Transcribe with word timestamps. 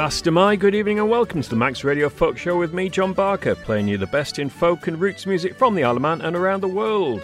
Fastyr 0.00 0.32
mie, 0.32 0.56
good 0.56 0.74
evening 0.74 0.98
and 0.98 1.10
welcome 1.10 1.42
to 1.42 1.50
the 1.50 1.56
Manx 1.56 1.84
Radio 1.84 2.08
Folk 2.08 2.38
Show 2.38 2.58
with 2.58 2.72
me, 2.72 2.88
John 2.88 3.12
Barker, 3.12 3.54
playing 3.54 3.86
you 3.86 3.98
the 3.98 4.06
best 4.06 4.38
in 4.38 4.48
folk 4.48 4.86
and 4.86 4.98
roots 4.98 5.26
music 5.26 5.54
from 5.54 5.74
the 5.74 5.84
Isle 5.84 5.96
of 5.96 6.00
Man 6.00 6.22
and 6.22 6.34
around 6.34 6.62
the 6.62 6.68
world. 6.68 7.20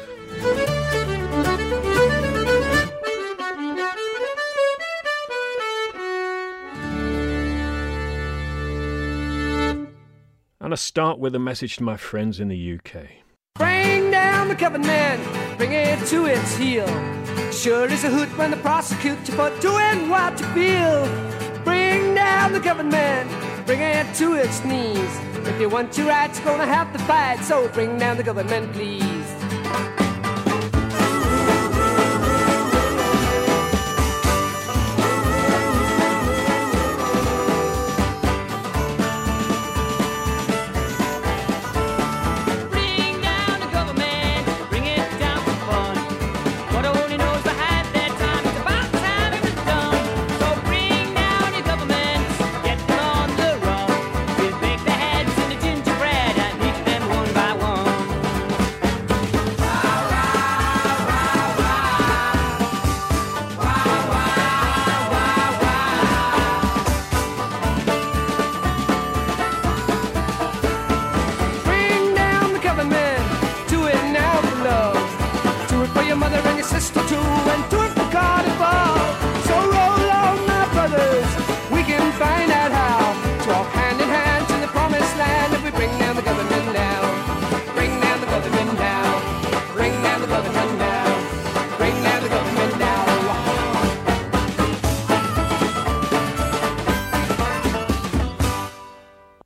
And 10.60 10.72
I 10.74 10.74
start 10.74 11.18
with 11.18 11.34
a 11.34 11.38
message 11.38 11.78
to 11.78 11.82
my 11.82 11.96
friends 11.96 12.40
in 12.40 12.48
the 12.48 12.74
UK. 12.74 13.06
Bring 13.54 14.10
down 14.10 14.48
the 14.48 14.54
covenant, 14.54 15.22
bring 15.56 15.72
it 15.72 16.06
to 16.08 16.26
its 16.26 16.54
heel. 16.56 16.86
Sure 17.52 17.90
is 17.90 18.04
a 18.04 18.10
hoot 18.10 18.28
when 18.36 18.50
they 18.50 18.58
prosecute 18.58 19.26
you 19.26 19.34
for 19.34 19.48
doing 19.60 20.10
what 20.10 20.38
you 20.38 20.46
feel. 20.48 21.35
Bring 21.66 22.14
down 22.14 22.52
the 22.52 22.60
government, 22.60 23.28
bring 23.66 23.80
it 23.80 24.14
to 24.14 24.34
its 24.34 24.64
knees. 24.64 25.12
If 25.48 25.60
you 25.60 25.68
want 25.68 25.98
your 25.98 26.06
rights, 26.06 26.38
you're 26.38 26.46
gonna 26.46 26.64
have 26.64 26.92
to 26.92 26.98
fight, 27.00 27.40
so 27.42 27.66
bring 27.70 27.98
down 27.98 28.16
the 28.16 28.22
government, 28.22 28.72
please. 28.72 29.15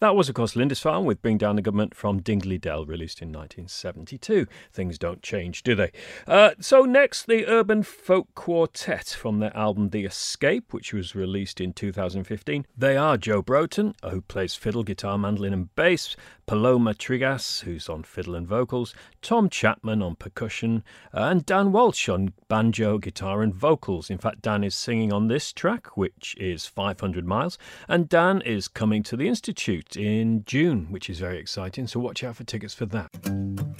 That 0.00 0.16
was, 0.16 0.30
of 0.30 0.34
course, 0.34 0.56
Lindisfarne 0.56 1.04
with 1.04 1.20
Bring 1.20 1.36
Down 1.36 1.56
the 1.56 1.62
Government 1.62 1.94
from 1.94 2.22
Dingley 2.22 2.56
Dell, 2.56 2.86
released 2.86 3.20
in 3.20 3.28
1972. 3.28 4.46
Things 4.72 4.98
don't 4.98 5.22
change, 5.22 5.62
do 5.62 5.74
they? 5.74 5.92
Uh, 6.26 6.52
so, 6.58 6.84
next, 6.86 7.26
the 7.26 7.46
Urban 7.46 7.82
Folk 7.82 8.34
Quartet 8.34 9.08
from 9.08 9.40
their 9.40 9.54
album 9.54 9.90
The 9.90 10.06
Escape, 10.06 10.72
which 10.72 10.94
was 10.94 11.14
released 11.14 11.60
in 11.60 11.74
2015. 11.74 12.64
They 12.74 12.96
are 12.96 13.18
Joe 13.18 13.42
Broughton, 13.42 13.94
who 14.02 14.22
plays 14.22 14.54
fiddle, 14.54 14.84
guitar, 14.84 15.18
mandolin, 15.18 15.52
and 15.52 15.74
bass, 15.74 16.16
Paloma 16.50 16.94
Trigas, 16.94 17.60
who's 17.60 17.88
on 17.88 18.02
fiddle 18.02 18.34
and 18.34 18.44
vocals, 18.44 18.92
Tom 19.22 19.48
Chapman 19.48 20.02
on 20.02 20.16
percussion, 20.16 20.82
uh, 21.14 21.28
and 21.30 21.46
Dan 21.46 21.70
Walsh 21.70 22.08
on 22.08 22.32
banjo, 22.48 22.98
guitar, 22.98 23.40
and 23.40 23.54
vocals. 23.54 24.10
In 24.10 24.18
fact, 24.18 24.42
Dan 24.42 24.64
is 24.64 24.74
singing 24.74 25.12
on 25.12 25.28
this 25.28 25.52
track, 25.52 25.96
which 25.96 26.34
is 26.40 26.66
500 26.66 27.24
Miles, 27.24 27.56
and 27.86 28.08
Dan 28.08 28.42
is 28.42 28.66
coming 28.66 29.04
to 29.04 29.16
the 29.16 29.28
Institute 29.28 29.96
in 29.96 30.42
June, 30.44 30.88
which 30.90 31.08
is 31.08 31.20
very 31.20 31.38
exciting, 31.38 31.86
so 31.86 32.00
watch 32.00 32.24
out 32.24 32.34
for 32.34 32.42
tickets 32.42 32.74
for 32.74 32.86
that. 32.86 33.79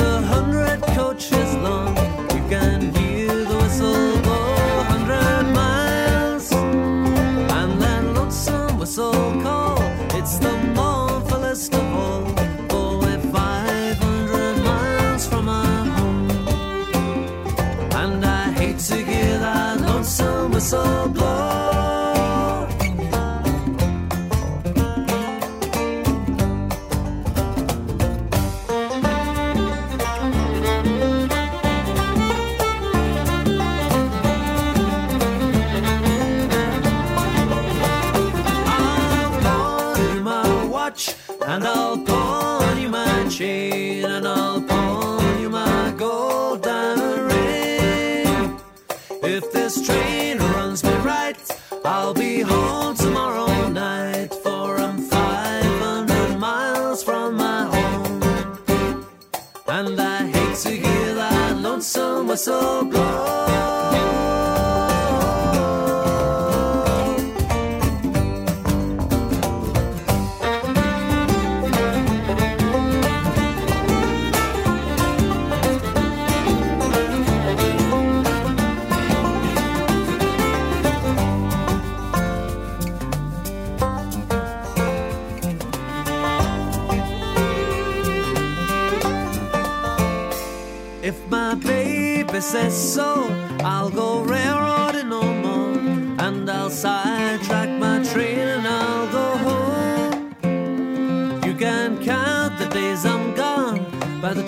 a 0.00 0.22
hundred 0.22 0.80
coaches 0.94 1.54
long. 1.56 2.09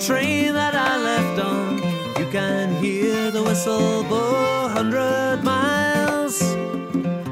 Train 0.07 0.53
that 0.53 0.75
I 0.75 0.97
left 0.97 1.39
on. 1.39 1.77
You 2.19 2.29
can 2.29 2.75
hear 2.83 3.31
the 3.31 3.41
whistle 3.41 4.03
blow 4.03 4.65
a 4.65 4.67
hundred 4.67 5.43
miles. 5.43 6.41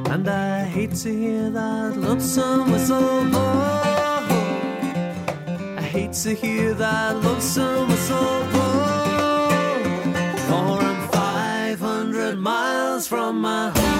And 0.09 0.25
I 0.29 0.63
hate 0.63 0.95
to 1.03 1.09
hear 1.09 1.49
that 1.49 1.97
lonesome 1.97 2.71
whistle 2.71 3.25
blow. 3.29 4.21
I 5.77 5.81
hate 5.81 6.13
to 6.23 6.33
hear 6.33 6.73
that 6.75 7.17
lonesome 7.17 7.89
whistle 7.89 8.45
blow. 8.51 9.49
For 10.47 10.81
I'm 10.89 11.09
500 11.09 12.37
miles 12.37 13.05
from 13.05 13.41
my 13.41 13.69
home. 13.71 13.90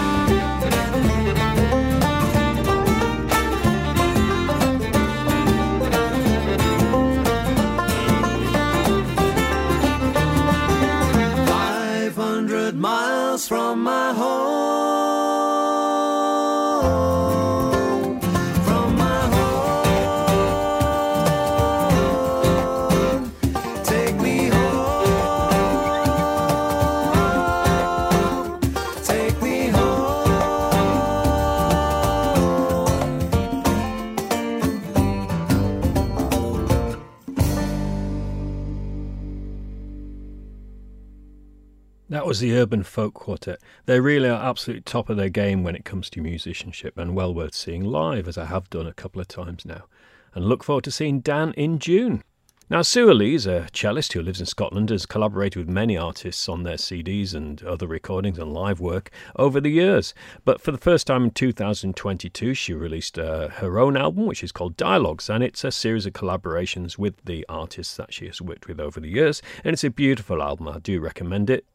Was 42.32 42.40
the 42.40 42.58
Urban 42.58 42.84
Folk 42.84 43.14
Quartet. 43.14 43.60
They 43.88 44.00
really 44.00 44.30
are 44.30 44.42
absolutely 44.42 44.84
top 44.84 45.10
of 45.10 45.18
their 45.18 45.28
game 45.28 45.64
when 45.64 45.76
it 45.76 45.84
comes 45.84 46.10
to 46.12 46.22
musicianship 46.22 46.98
and 46.98 47.14
well 47.14 47.34
worth 47.34 47.54
seeing 47.54 47.84
live, 47.84 48.26
as 48.26 48.38
I 48.38 48.46
have 48.46 48.70
done 48.70 48.88
a 48.88 48.94
couple 48.94 49.20
of 49.20 49.28
times 49.28 49.66
now. 49.66 49.84
And 50.34 50.46
look 50.46 50.64
forward 50.64 50.86
to 50.86 50.92
seeing 50.92 51.20
Dan 51.20 51.52
in 51.58 51.78
June. 51.78 52.24
Now, 52.70 52.84
Su-a 52.84 53.12
Lee, 53.12 53.36
a 53.36 53.68
cellist 53.74 54.14
who 54.14 54.22
lives 54.22 54.40
in 54.40 54.46
Scotland, 54.46 54.92
has 54.92 55.06
collaborated 55.06 55.58
with 55.58 55.68
many 55.68 55.98
artists 55.98 56.48
on 56.48 56.64
their 56.64 56.78
CDs 56.78 57.34
and 57.34 57.62
other 57.66 57.86
recordings 57.86 58.40
and 58.40 58.54
live 58.54 58.80
work 58.80 59.12
over 59.36 59.60
the 59.60 59.68
years. 59.68 60.14
But 60.46 60.62
for 60.62 60.72
the 60.72 60.78
first 60.78 61.08
time 61.08 61.26
in 61.26 61.32
2022, 61.32 62.54
she 62.54 62.74
released 62.74 63.20
uh, 63.20 63.50
her 63.50 63.78
own 63.78 63.98
album, 63.98 64.26
which 64.26 64.42
is 64.42 64.54
called 64.54 64.78
Dialogues, 64.78 65.30
and 65.30 65.44
it's 65.44 65.66
a 65.66 65.72
series 65.74 66.06
of 66.06 66.14
collaborations 66.14 66.98
with 66.98 67.26
the 67.26 67.46
artists 67.50 67.98
that 67.98 68.14
she 68.14 68.28
has 68.28 68.42
worked 68.42 68.70
with 68.70 68.80
over 68.80 69.02
the 69.02 69.10
years. 69.10 69.42
And 69.66 69.74
it's 69.74 69.84
a 69.84 69.90
beautiful 69.90 70.42
album. 70.42 70.70
I 70.70 70.80
do 70.80 71.02
recommend 71.02 71.50
it. 71.50 71.66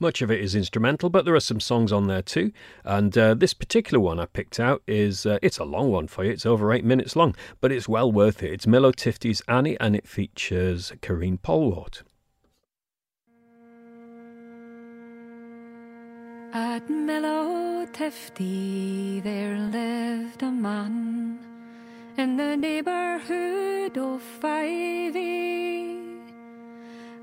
Much 0.00 0.22
of 0.22 0.30
it 0.30 0.40
is 0.40 0.54
instrumental, 0.54 1.10
but 1.10 1.26
there 1.26 1.34
are 1.34 1.40
some 1.40 1.60
songs 1.60 1.92
on 1.92 2.06
there 2.06 2.22
too. 2.22 2.50
And 2.84 3.16
uh, 3.16 3.34
this 3.34 3.52
particular 3.52 4.00
one 4.00 4.18
I 4.18 4.24
picked 4.24 4.58
out 4.58 4.82
is 4.86 5.26
uh, 5.26 5.38
it's 5.42 5.58
a 5.58 5.64
long 5.64 5.90
one 5.90 6.08
for 6.08 6.24
you. 6.24 6.30
It's 6.30 6.46
over 6.46 6.72
eight 6.72 6.84
minutes 6.84 7.14
long, 7.14 7.36
but 7.60 7.70
it's 7.70 7.86
well 7.86 8.10
worth 8.10 8.42
it. 8.42 8.50
It's 8.50 8.66
Mill 8.66 8.86
o' 8.86 8.92
Tifty's 8.92 9.42
Annie, 9.46 9.78
and 9.78 9.94
it 9.94 10.08
features 10.08 10.90
Karine 11.02 11.38
Polwart. 11.38 12.02
At 16.52 16.88
Mill 16.88 17.26
o' 17.26 17.86
Tifty 17.92 19.22
there 19.22 19.56
lived 19.58 20.42
a 20.42 20.50
man 20.50 21.38
in 22.16 22.36
the 22.36 22.56
neighborhood 22.56 23.96
of 23.98 24.22
Fyvie, 24.40 25.99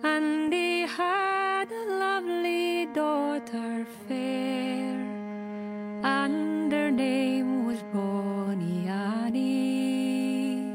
and 0.03 0.53
he 0.53 0.81
had 0.81 1.71
a 1.71 1.85
lovely 1.99 2.85
daughter 2.93 3.85
fair, 4.07 4.95
and 6.03 6.71
her 6.71 6.91
name 6.91 7.65
was 7.65 7.81
Bonnie 7.93 8.87
Annie. 8.87 10.71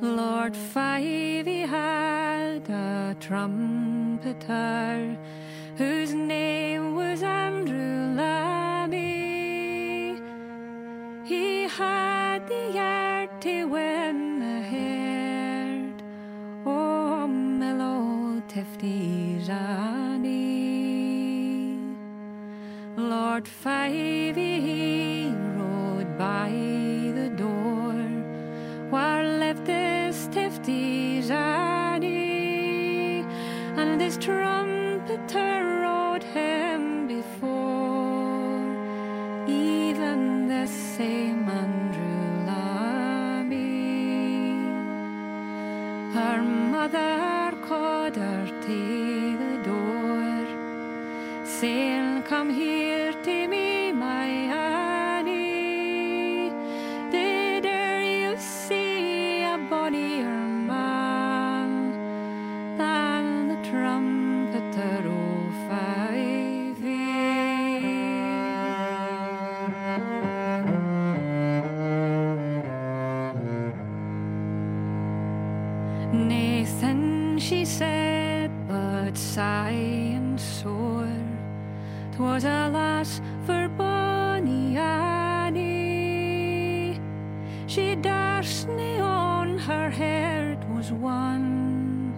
Lord 0.00 0.54
Fyvie 0.54 1.66
had 1.66 2.68
a 2.68 3.16
trumpeter 3.20 5.16
whose 5.76 6.14
name 6.14 6.94
was 6.94 7.22
Andrew 7.22 8.14
Lammy. 8.14 10.20
He 11.24 11.68
had 11.68 12.46
the 12.48 12.78
art 12.78 13.40
to 13.42 13.64
win 13.64 14.05
Johnny. 19.44 20.24
Lord 22.96 23.44
Fyvie 23.44 25.30
rode 25.58 26.16
by 26.16 26.48
the 27.14 27.28
door 27.36 27.92
where 28.88 29.24
lived 29.24 29.66
this 29.66 30.26
Johnny, 31.28 33.26
and 33.76 34.00
this 34.00 34.16
trumpeter 34.16 35.82
rode 35.82 36.22
him 36.22 37.06
before, 37.06 38.64
even 39.46 40.48
the 40.48 40.66
same 40.66 41.46
Andrew 41.46 42.46
Lammy. 42.46 43.74
Her 46.14 46.42
mother 46.42 47.35
saying, 51.66 52.22
Come 52.22 52.50
here 52.50 52.95
bonny 83.68 84.76
Annie. 84.76 85.60
She 87.66 87.96
darsna 87.96 89.00
on 89.00 89.58
her 89.58 89.90
heart 89.90 90.58
was 90.68 90.92
won 90.92 92.12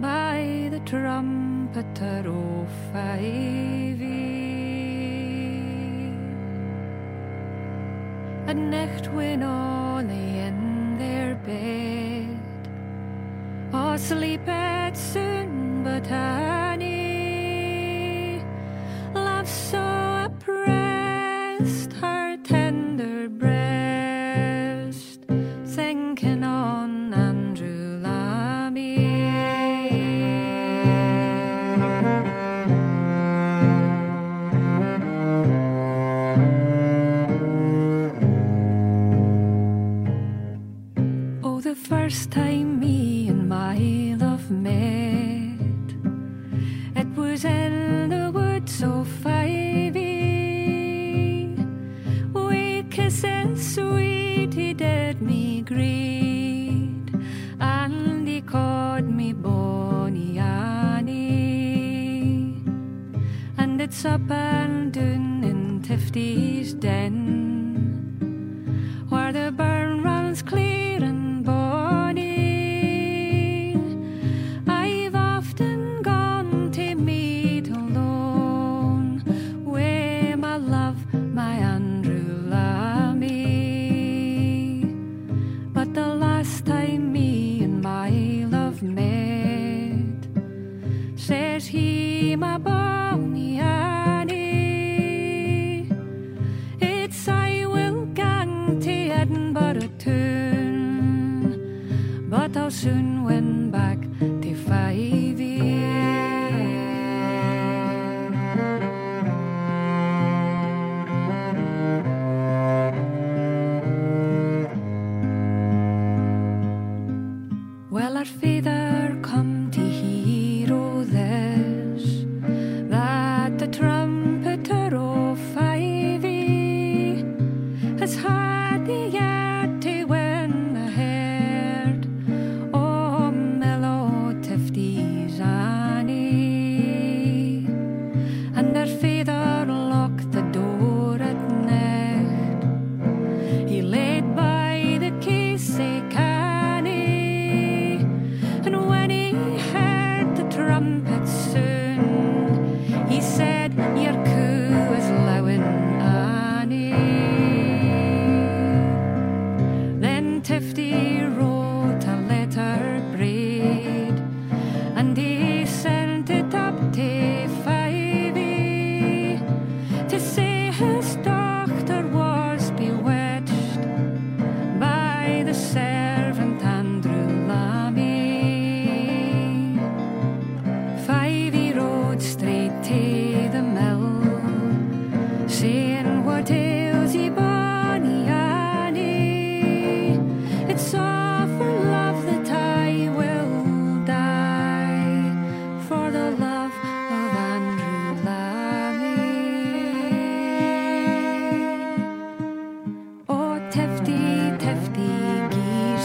by 0.00 0.68
the 0.70 0.80
trumpeter 0.80 2.24
o' 2.26 2.66
Fyvie. 2.92 4.02
At 8.46 8.56
night 8.56 9.10
when 9.14 9.42
all 9.42 10.02
lay 10.02 10.40
in 10.40 10.98
their 10.98 11.36
bed, 11.36 12.38
all 13.72 13.96
sleep 13.96 14.46
at 14.46 14.94
soon 14.94 15.82
but 15.84 16.06
Annie, 16.10 16.51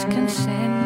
consent. 0.09 0.76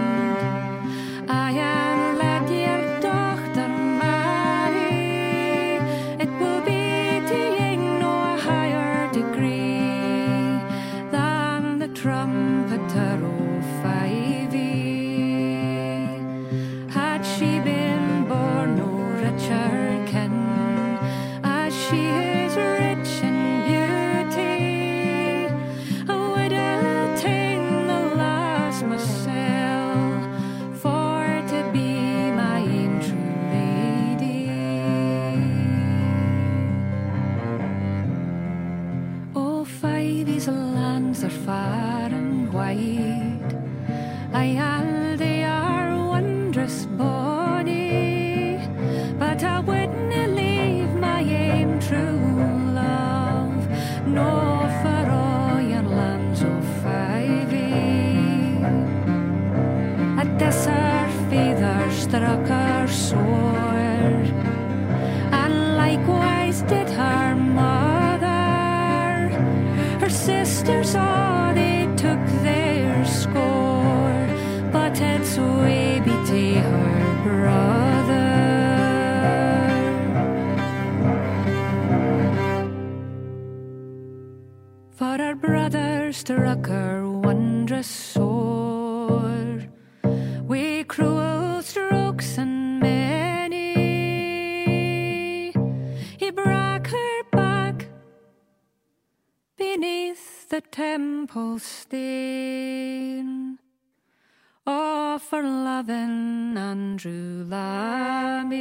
For 105.31 105.43
loving 105.43 106.57
Andrew 106.57 107.45
Lammy. 107.47 108.51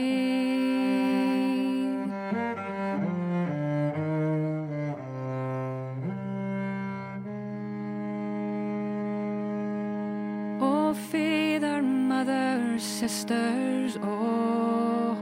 Oh, 10.60 10.94
father, 11.10 11.82
mother, 11.82 12.78
sisters, 12.78 13.98
oh, 14.00 15.18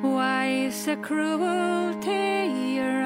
why 0.00 0.70
so 0.70 0.96
cruel 0.96 1.92
to 2.00 2.46
your? 2.74 2.96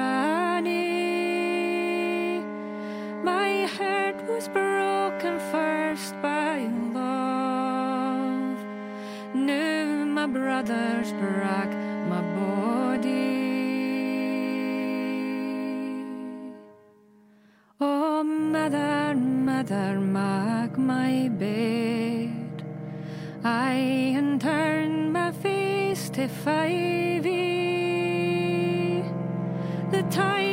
My 3.23 3.65
heart 3.65 4.15
was 4.29 4.47
broken 4.47 4.90
my 10.61 10.67
brothers 10.67 11.11
broke 11.13 11.73
my 12.07 12.21
body. 12.35 13.31
Oh, 17.79 18.23
mother, 18.23 19.15
mother, 19.15 19.99
mark 19.99 20.77
my 20.77 21.29
bed. 21.29 22.63
I 23.43 24.37
turn 24.39 25.11
my 25.11 25.31
face 25.31 26.09
to 26.11 26.27
Fyvie. 26.27 27.31
The 29.89 30.03
time 30.11 30.50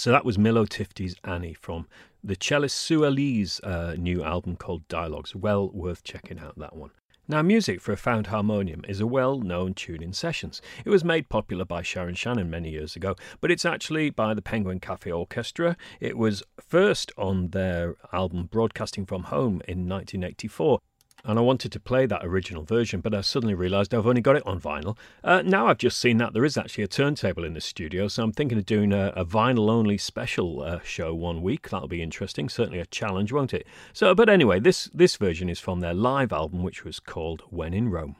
So 0.00 0.10
that 0.12 0.24
was 0.24 0.38
Mill 0.38 0.56
o' 0.56 0.64
Tifty's 0.64 1.14
Annie 1.24 1.52
from 1.52 1.86
the 2.24 2.34
cellist 2.34 2.74
Su-a 2.74 3.08
Lee's 3.10 3.60
uh, 3.60 3.96
new 3.98 4.24
album 4.24 4.56
called 4.56 4.88
Dialogues. 4.88 5.36
Well 5.36 5.68
worth 5.68 6.04
checking 6.04 6.38
out 6.38 6.58
that 6.58 6.74
one. 6.74 6.92
Now, 7.28 7.42
music 7.42 7.82
for 7.82 7.92
a 7.92 7.98
found 7.98 8.28
harmonium 8.28 8.82
is 8.88 9.00
a 9.00 9.06
well 9.06 9.40
known 9.40 9.74
tune 9.74 10.02
in 10.02 10.14
sessions. 10.14 10.62
It 10.86 10.88
was 10.88 11.04
made 11.04 11.28
popular 11.28 11.66
by 11.66 11.82
Sharon 11.82 12.14
Shannon 12.14 12.48
many 12.48 12.70
years 12.70 12.96
ago, 12.96 13.14
but 13.42 13.50
it's 13.50 13.66
actually 13.66 14.08
by 14.08 14.32
the 14.32 14.40
Penguin 14.40 14.80
Cafe 14.80 15.12
Orchestra. 15.12 15.76
It 16.00 16.16
was 16.16 16.42
first 16.58 17.12
on 17.18 17.48
their 17.48 17.96
album 18.10 18.48
Broadcasting 18.50 19.04
from 19.04 19.24
Home 19.24 19.60
in 19.68 19.86
1984. 19.86 20.78
And 21.24 21.38
I 21.38 21.42
wanted 21.42 21.72
to 21.72 21.80
play 21.80 22.06
that 22.06 22.24
original 22.24 22.62
version, 22.62 23.00
but 23.00 23.14
I 23.14 23.20
suddenly 23.20 23.54
realised 23.54 23.94
I've 23.94 24.06
only 24.06 24.20
got 24.20 24.36
it 24.36 24.46
on 24.46 24.60
vinyl. 24.60 24.96
Uh, 25.22 25.42
now 25.42 25.66
I've 25.66 25.78
just 25.78 25.98
seen 25.98 26.18
that 26.18 26.32
there 26.32 26.44
is 26.44 26.56
actually 26.56 26.84
a 26.84 26.88
turntable 26.88 27.44
in 27.44 27.54
the 27.54 27.60
studio, 27.60 28.08
so 28.08 28.22
I'm 28.22 28.32
thinking 28.32 28.58
of 28.58 28.66
doing 28.66 28.92
a, 28.92 29.12
a 29.16 29.24
vinyl 29.24 29.70
only 29.70 29.98
special 29.98 30.62
uh, 30.62 30.80
show 30.82 31.14
one 31.14 31.42
week. 31.42 31.68
That'll 31.70 31.88
be 31.88 32.02
interesting. 32.02 32.48
Certainly 32.48 32.80
a 32.80 32.86
challenge, 32.86 33.32
won't 33.32 33.54
it? 33.54 33.66
So, 33.92 34.14
but 34.14 34.28
anyway, 34.28 34.60
this 34.60 34.90
this 34.94 35.16
version 35.16 35.48
is 35.48 35.60
from 35.60 35.80
their 35.80 35.94
live 35.94 36.32
album, 36.32 36.62
which 36.62 36.84
was 36.84 37.00
called 37.00 37.42
When 37.50 37.74
in 37.74 37.90
Rome. 37.90 38.16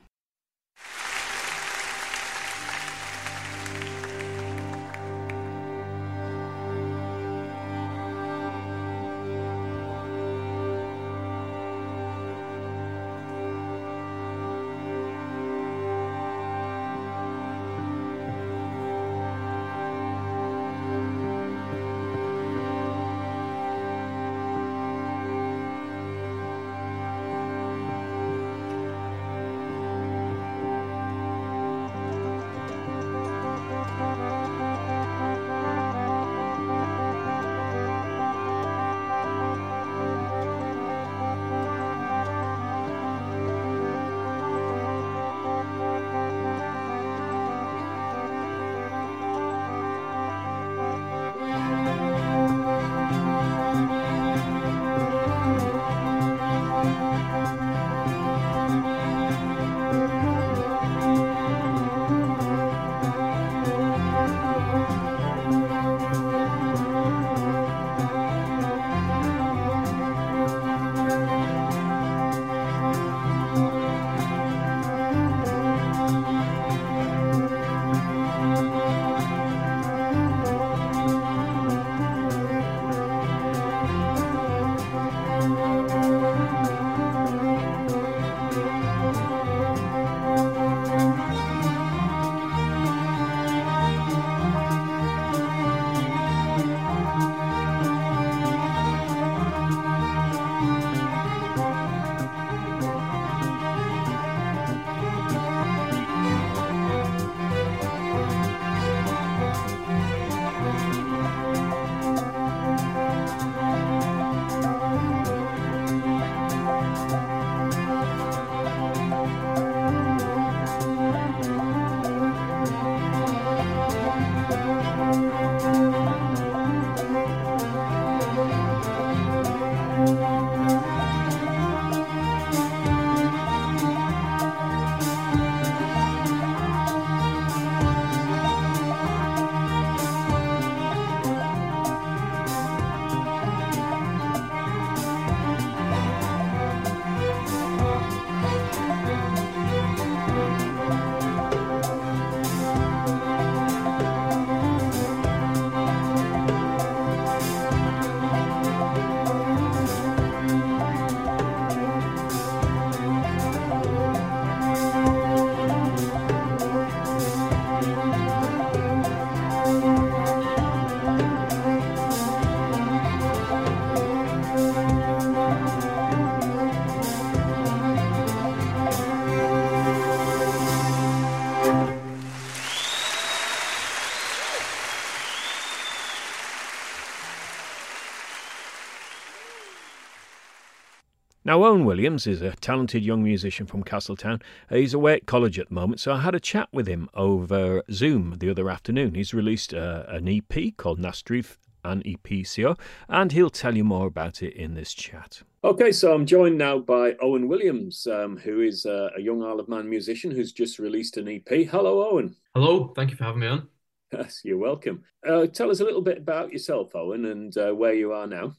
Now, 191.51 191.65
Owen 191.65 191.83
Williams 191.83 192.27
is 192.27 192.41
a 192.41 192.51
talented 192.51 193.03
young 193.03 193.21
musician 193.23 193.65
from 193.65 193.83
Castletown. 193.83 194.41
He's 194.69 194.93
away 194.93 195.15
at 195.15 195.25
college 195.25 195.59
at 195.59 195.67
the 195.67 195.73
moment, 195.73 195.99
so 195.99 196.13
I 196.13 196.21
had 196.21 196.33
a 196.33 196.39
chat 196.39 196.69
with 196.71 196.87
him 196.87 197.09
over 197.13 197.83
Zoom 197.91 198.37
the 198.39 198.49
other 198.49 198.69
afternoon. 198.69 199.15
He's 199.15 199.33
released 199.33 199.73
uh, 199.73 200.05
an 200.07 200.29
EP 200.29 200.77
called 200.77 200.97
Nastrif 200.97 201.57
and 201.83 202.05
EPCO, 202.05 202.79
and 203.09 203.33
he'll 203.33 203.49
tell 203.49 203.75
you 203.75 203.83
more 203.83 204.07
about 204.07 204.41
it 204.41 204.53
in 204.53 204.75
this 204.75 204.93
chat. 204.93 205.43
Okay, 205.65 205.91
so 205.91 206.13
I'm 206.13 206.25
joined 206.25 206.57
now 206.57 206.79
by 206.79 207.17
Owen 207.21 207.49
Williams, 207.49 208.07
um, 208.07 208.37
who 208.37 208.61
is 208.61 208.85
uh, 208.85 209.09
a 209.17 209.19
young 209.19 209.43
Isle 209.43 209.59
of 209.59 209.67
Man 209.67 209.89
musician 209.89 210.31
who's 210.31 210.53
just 210.53 210.79
released 210.79 211.17
an 211.17 211.27
EP. 211.27 211.67
Hello, 211.67 212.11
Owen. 212.11 212.33
Hello, 212.55 212.93
thank 212.95 213.11
you 213.11 213.17
for 213.17 213.25
having 213.25 213.41
me 213.41 213.47
on. 213.47 213.67
Yes, 214.13 214.39
you're 214.45 214.57
welcome. 214.57 215.03
Uh, 215.27 215.47
tell 215.47 215.69
us 215.69 215.81
a 215.81 215.85
little 215.85 216.01
bit 216.01 216.17
about 216.17 216.53
yourself, 216.53 216.95
Owen, 216.95 217.25
and 217.25 217.57
uh, 217.57 217.73
where 217.73 217.93
you 217.93 218.13
are 218.13 218.27
now. 218.27 218.53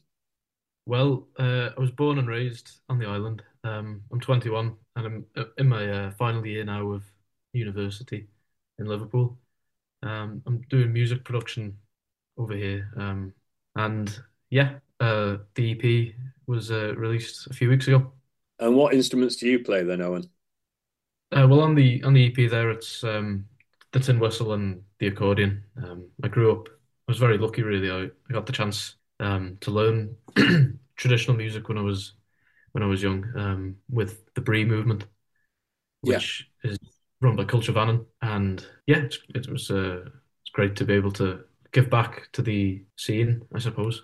Well, 0.85 1.27
uh, 1.39 1.69
I 1.77 1.79
was 1.79 1.91
born 1.91 2.19
and 2.19 2.27
raised 2.27 2.79
on 2.89 2.99
the 2.99 3.07
island. 3.07 3.41
Um, 3.63 4.01
I'm 4.11 4.19
21 4.19 4.75
and 4.95 5.05
I'm 5.05 5.25
uh, 5.37 5.45
in 5.57 5.69
my 5.69 5.89
uh, 5.89 6.11
final 6.11 6.45
year 6.45 6.65
now 6.65 6.91
of 6.91 7.03
university 7.53 8.27
in 8.79 8.87
Liverpool. 8.87 9.37
Um, 10.01 10.41
I'm 10.45 10.61
doing 10.69 10.91
music 10.91 11.23
production 11.23 11.77
over 12.37 12.53
here. 12.53 12.91
Um, 12.97 13.33
and 13.75 14.19
yeah, 14.49 14.75
uh, 14.99 15.37
the 15.55 15.71
EP 15.71 16.15
was 16.47 16.71
uh, 16.71 16.93
released 16.95 17.47
a 17.47 17.53
few 17.53 17.69
weeks 17.69 17.87
ago. 17.87 18.11
And 18.59 18.75
what 18.75 18.93
instruments 18.93 19.37
do 19.37 19.47
you 19.47 19.59
play 19.59 19.83
then, 19.83 20.01
Owen? 20.01 20.29
Uh, 21.31 21.47
well, 21.49 21.61
on 21.61 21.75
the 21.75 22.03
on 22.03 22.13
the 22.13 22.27
EP 22.27 22.49
there, 22.49 22.69
it's 22.69 23.03
um, 23.03 23.45
the 23.91 23.99
tin 23.99 24.19
whistle 24.19 24.53
and 24.53 24.83
the 24.99 25.07
accordion. 25.07 25.63
Um, 25.77 26.07
I 26.23 26.27
grew 26.27 26.51
up. 26.51 26.67
I 26.67 27.11
was 27.11 27.17
very 27.17 27.37
lucky, 27.37 27.63
really. 27.63 27.89
I, 27.89 28.09
I 28.29 28.33
got 28.33 28.45
the 28.45 28.51
chance 28.51 28.95
um, 29.23 29.57
to 29.61 29.71
learn 29.71 30.15
traditional 30.95 31.37
music 31.37 31.67
when 31.67 31.77
I 31.77 31.81
was 31.81 32.13
when 32.73 32.83
I 32.83 32.87
was 32.87 33.03
young 33.03 33.25
um, 33.35 33.75
with 33.89 34.25
the 34.33 34.41
Bree 34.41 34.65
movement, 34.65 35.05
which 36.01 36.47
yeah. 36.63 36.71
is 36.71 36.79
run 37.21 37.35
by 37.35 37.45
Culture 37.45 37.71
Vannin, 37.71 38.05
and 38.21 38.65
yeah, 38.87 39.03
it 39.33 39.49
was 39.49 39.71
uh, 39.71 40.01
it's 40.41 40.51
great 40.53 40.75
to 40.77 40.85
be 40.85 40.93
able 40.93 41.11
to 41.13 41.43
give 41.71 41.89
back 41.89 42.29
to 42.33 42.41
the 42.41 42.83
scene, 42.97 43.43
I 43.53 43.59
suppose. 43.59 44.03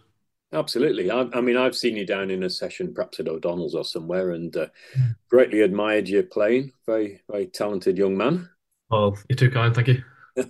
Absolutely. 0.51 1.11
I, 1.11 1.27
I 1.33 1.41
mean, 1.41 1.57
I've 1.57 1.75
seen 1.75 1.95
you 1.95 2.05
down 2.05 2.31
in 2.31 2.43
a 2.43 2.49
session, 2.49 2.93
perhaps 2.93 3.19
at 3.19 3.27
O'Donnell's 3.27 3.75
or 3.75 3.85
somewhere, 3.85 4.31
and 4.31 4.55
uh, 4.55 4.67
mm. 4.97 5.15
greatly 5.29 5.61
admired 5.61 6.09
your 6.09 6.23
playing. 6.23 6.71
Very, 6.87 7.21
very 7.29 7.45
talented 7.45 7.97
young 7.97 8.17
man. 8.17 8.49
Oh, 8.89 9.15
you're 9.29 9.35
too 9.35 9.51
kind. 9.51 9.75
Thank 9.75 9.89
you. 9.89 10.03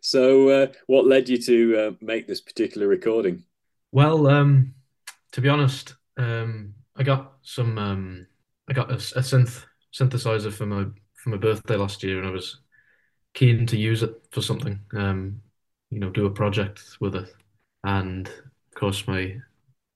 so, 0.00 0.48
uh, 0.48 0.66
what 0.86 1.06
led 1.06 1.28
you 1.28 1.36
to 1.42 1.78
uh, 1.78 1.90
make 2.00 2.26
this 2.26 2.40
particular 2.40 2.88
recording? 2.88 3.44
Well, 3.92 4.26
um, 4.26 4.74
to 5.32 5.42
be 5.42 5.50
honest, 5.50 5.94
um, 6.16 6.74
I 6.96 7.02
got 7.02 7.34
some. 7.42 7.78
Um, 7.78 8.26
I 8.68 8.72
got 8.72 8.90
a, 8.90 8.94
a, 8.94 9.22
synth 9.22 9.64
synthesizer 9.92 10.50
for 10.52 10.64
my 10.64 10.86
for 11.14 11.28
my 11.28 11.36
birthday 11.36 11.76
last 11.76 12.02
year, 12.02 12.18
and 12.18 12.26
I 12.26 12.30
was 12.30 12.60
keen 13.34 13.66
to 13.66 13.76
use 13.76 14.02
it 14.02 14.14
for 14.30 14.40
something. 14.40 14.80
Um, 14.94 15.42
you 15.90 15.98
know, 16.00 16.08
do 16.08 16.24
a 16.24 16.30
project 16.30 16.82
with 17.00 17.14
it, 17.16 17.28
and 17.84 18.28
of 18.28 18.74
course, 18.74 19.06
my 19.06 19.36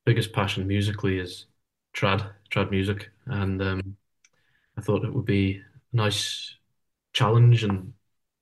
biggest 0.05 0.33
passion 0.35 0.67
musically 0.67 1.19
is 1.19 1.47
trad 1.95 2.31
trad 2.51 2.71
music, 2.71 3.11
and 3.27 3.63
um, 3.63 3.97
I 4.77 4.83
thought 4.83 5.07
it 5.07 5.15
would 5.15 5.25
be 5.25 5.63
a 5.93 5.97
nice 5.97 6.55
challenge 7.15 7.65
and 7.65 7.95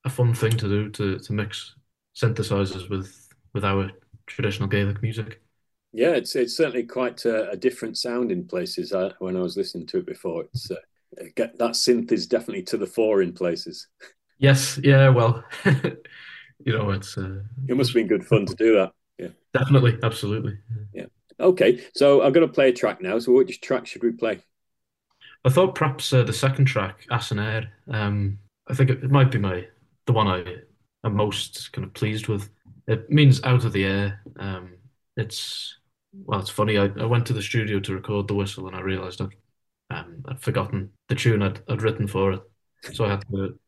a 0.05 0.11
fun 0.11 0.35
thing 0.35 0.57
to 0.57 0.69
do 0.69 0.91
to 0.91 1.21
to 1.21 1.33
mix 1.33 1.77
synthesizers 2.17 2.91
with 2.91 3.29
with 3.53 3.65
our 3.65 3.93
traditional 4.27 4.69
Gaelic 4.69 5.01
music. 5.01 5.44
Yeah, 5.95 6.11
it's 6.11 6.35
it's 6.35 6.57
certainly 6.57 6.83
quite 6.83 7.25
a, 7.25 7.51
a 7.51 7.57
different 7.57 7.97
sound 7.97 8.33
in 8.33 8.47
places. 8.47 8.93
I, 8.93 9.13
when 9.21 9.37
I 9.37 9.41
was 9.41 9.57
listening 9.57 9.87
to 9.87 9.99
it 9.99 10.07
before, 10.07 10.43
it's 10.43 10.69
uh, 10.69 10.75
get, 11.37 11.57
that 11.59 11.71
synth 11.73 12.11
is 12.11 12.27
definitely 12.27 12.65
to 12.65 12.77
the 12.77 12.87
fore 12.87 13.23
in 13.23 13.33
places. 13.33 13.87
Yes, 14.39 14.77
yeah, 14.83 15.09
well, 15.11 15.45
you 15.65 16.77
know, 16.77 16.91
it's 16.91 17.17
uh, 17.17 17.43
it 17.69 17.77
must 17.77 17.91
have 17.91 17.95
been 17.95 18.09
good 18.09 18.27
fun 18.27 18.45
to 18.47 18.55
do 18.57 18.75
that. 18.75 18.93
Yeah, 19.19 19.29
definitely, 19.53 19.97
absolutely. 20.03 20.59
Yeah. 20.93 21.07
Okay, 21.39 21.81
so 21.95 22.23
I'm 22.23 22.33
going 22.33 22.47
to 22.47 22.53
play 22.53 22.71
a 22.71 22.73
track 22.73 23.01
now. 23.01 23.21
So, 23.21 23.31
which 23.31 23.61
track 23.61 23.87
should 23.87 24.03
we 24.03 24.11
play? 24.11 24.41
I 25.45 25.49
thought 25.49 25.77
perhaps 25.77 26.13
uh, 26.13 26.25
the 26.25 26.33
second 26.33 26.65
track, 26.65 27.07
Ass 27.13 27.31
yn 27.31 27.39
Aer. 27.39 27.73
Um, 27.89 28.39
I 28.67 28.75
think 28.75 28.91
it, 28.91 29.05
it 29.05 29.13
might 29.13 29.31
be 29.31 29.39
my 29.39 29.69
the 30.07 30.13
one 30.13 30.27
I 30.27 30.57
am 31.05 31.15
most 31.15 31.73
kind 31.73 31.87
of 31.87 31.95
pleased 31.95 32.27
with. 32.27 32.51
It 32.89 33.09
means 33.11 33.45
out 33.45 33.65
of 33.65 33.73
the 33.73 33.85
air. 33.85 34.21
Um, 34.41 34.73
it's 35.17 35.79
well, 36.25 36.41
it's 36.41 36.51
funny. 36.51 36.79
I, 36.79 36.85
I 36.99 37.05
went 37.05 37.27
to 37.27 37.33
the 37.33 37.43
studio 37.43 37.81
to 37.81 37.95
record 37.95 38.29
the 38.29 38.35
whistle, 38.35 38.67
and 38.67 38.77
I 38.77 38.81
realised 38.81 39.21
I'd, 39.21 39.35
um, 39.91 40.25
I'd 40.29 40.41
forgotten 40.41 40.91
the 41.09 41.15
tune 41.15 41.43
I'd, 41.43 41.61
I'd 41.69 41.83
written 41.83 42.07
for 42.07 42.33
it, 42.33 42.43
so 42.93 43.05
I 43.05 43.11
had 43.11 43.25
to, 43.31 43.59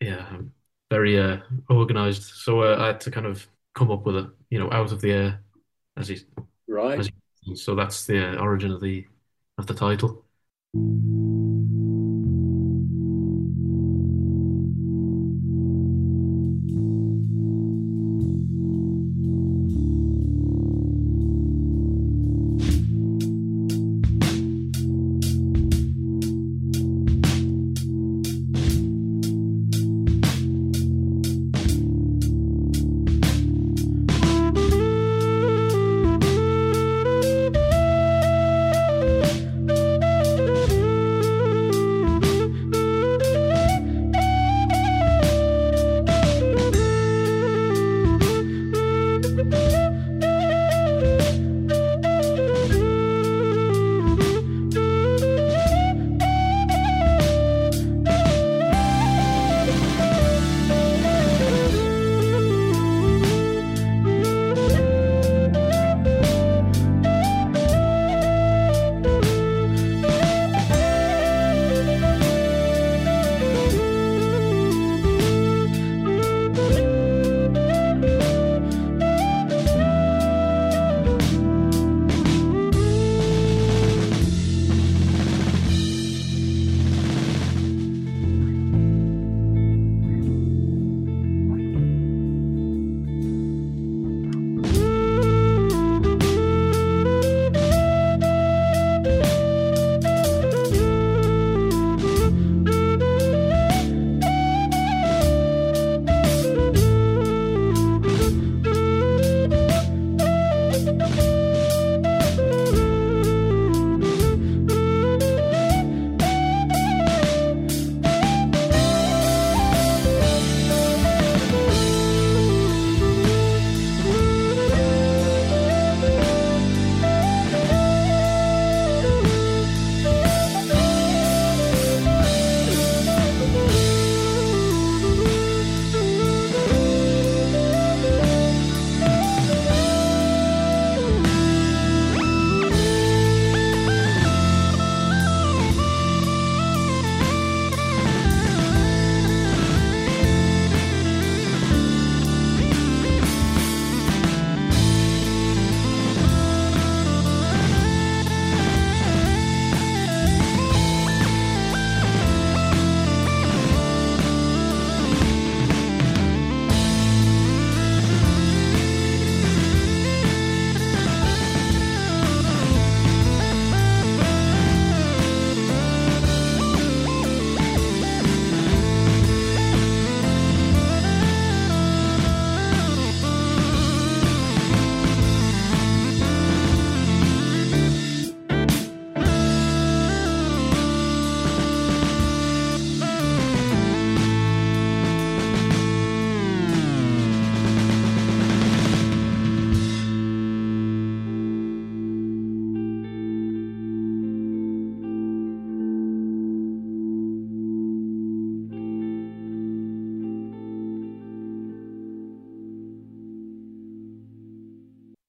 yeah, 0.00 0.26
I'm 0.30 0.52
very 0.90 1.18
uh, 1.18 1.38
organised. 1.70 2.44
So 2.44 2.62
uh, 2.62 2.76
I 2.78 2.86
had 2.88 3.00
to 3.02 3.10
kind 3.10 3.26
of 3.26 3.46
come 3.74 3.90
up 3.90 4.06
with 4.06 4.16
it, 4.16 4.26
you 4.50 4.58
know, 4.58 4.70
out 4.70 4.92
of 4.92 5.00
the 5.00 5.12
air, 5.12 5.40
as 5.96 6.08
he 6.08 6.18
right. 6.68 6.98
As 6.98 7.08
he, 7.42 7.56
so 7.56 7.74
that's 7.74 8.06
the 8.06 8.36
uh, 8.36 8.40
origin 8.40 8.70
of 8.70 8.80
the 8.80 9.06
of 9.58 9.66
the 9.66 9.74
title. 9.74 10.24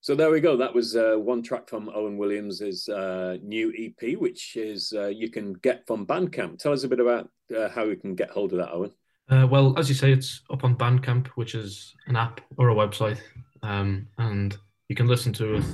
So 0.05 0.13
there 0.13 0.29
we 0.29 0.39
go. 0.39 0.55
That 0.55 0.75
was 0.75 0.95
uh, 0.95 1.15
one 1.17 1.41
track 1.41 1.67
from 1.67 1.89
Owen 1.89 2.15
Williams' 2.15 2.87
uh, 2.87 3.37
new 3.41 3.73
EP, 3.75 4.15
which 4.19 4.55
is 4.55 4.93
uh, 4.95 5.07
you 5.07 5.31
can 5.31 5.53
get 5.53 5.87
from 5.87 6.05
Bandcamp. 6.05 6.59
Tell 6.59 6.73
us 6.73 6.83
a 6.83 6.87
bit 6.87 6.99
about 6.99 7.27
uh, 7.57 7.69
how 7.69 7.85
you 7.85 7.95
can 7.95 8.13
get 8.13 8.29
hold 8.29 8.51
of 8.51 8.59
that, 8.59 8.71
Owen. 8.71 8.91
Uh, 9.31 9.47
well, 9.49 9.73
as 9.79 9.89
you 9.89 9.95
say, 9.95 10.11
it's 10.11 10.43
up 10.51 10.63
on 10.63 10.75
Bandcamp, 10.75 11.29
which 11.29 11.55
is 11.55 11.95
an 12.05 12.15
app 12.15 12.39
or 12.57 12.69
a 12.69 12.75
website, 12.75 13.19
um, 13.63 14.07
and 14.19 14.55
you 14.89 14.95
can 14.95 15.07
listen 15.07 15.33
to 15.33 15.55
it 15.55 15.65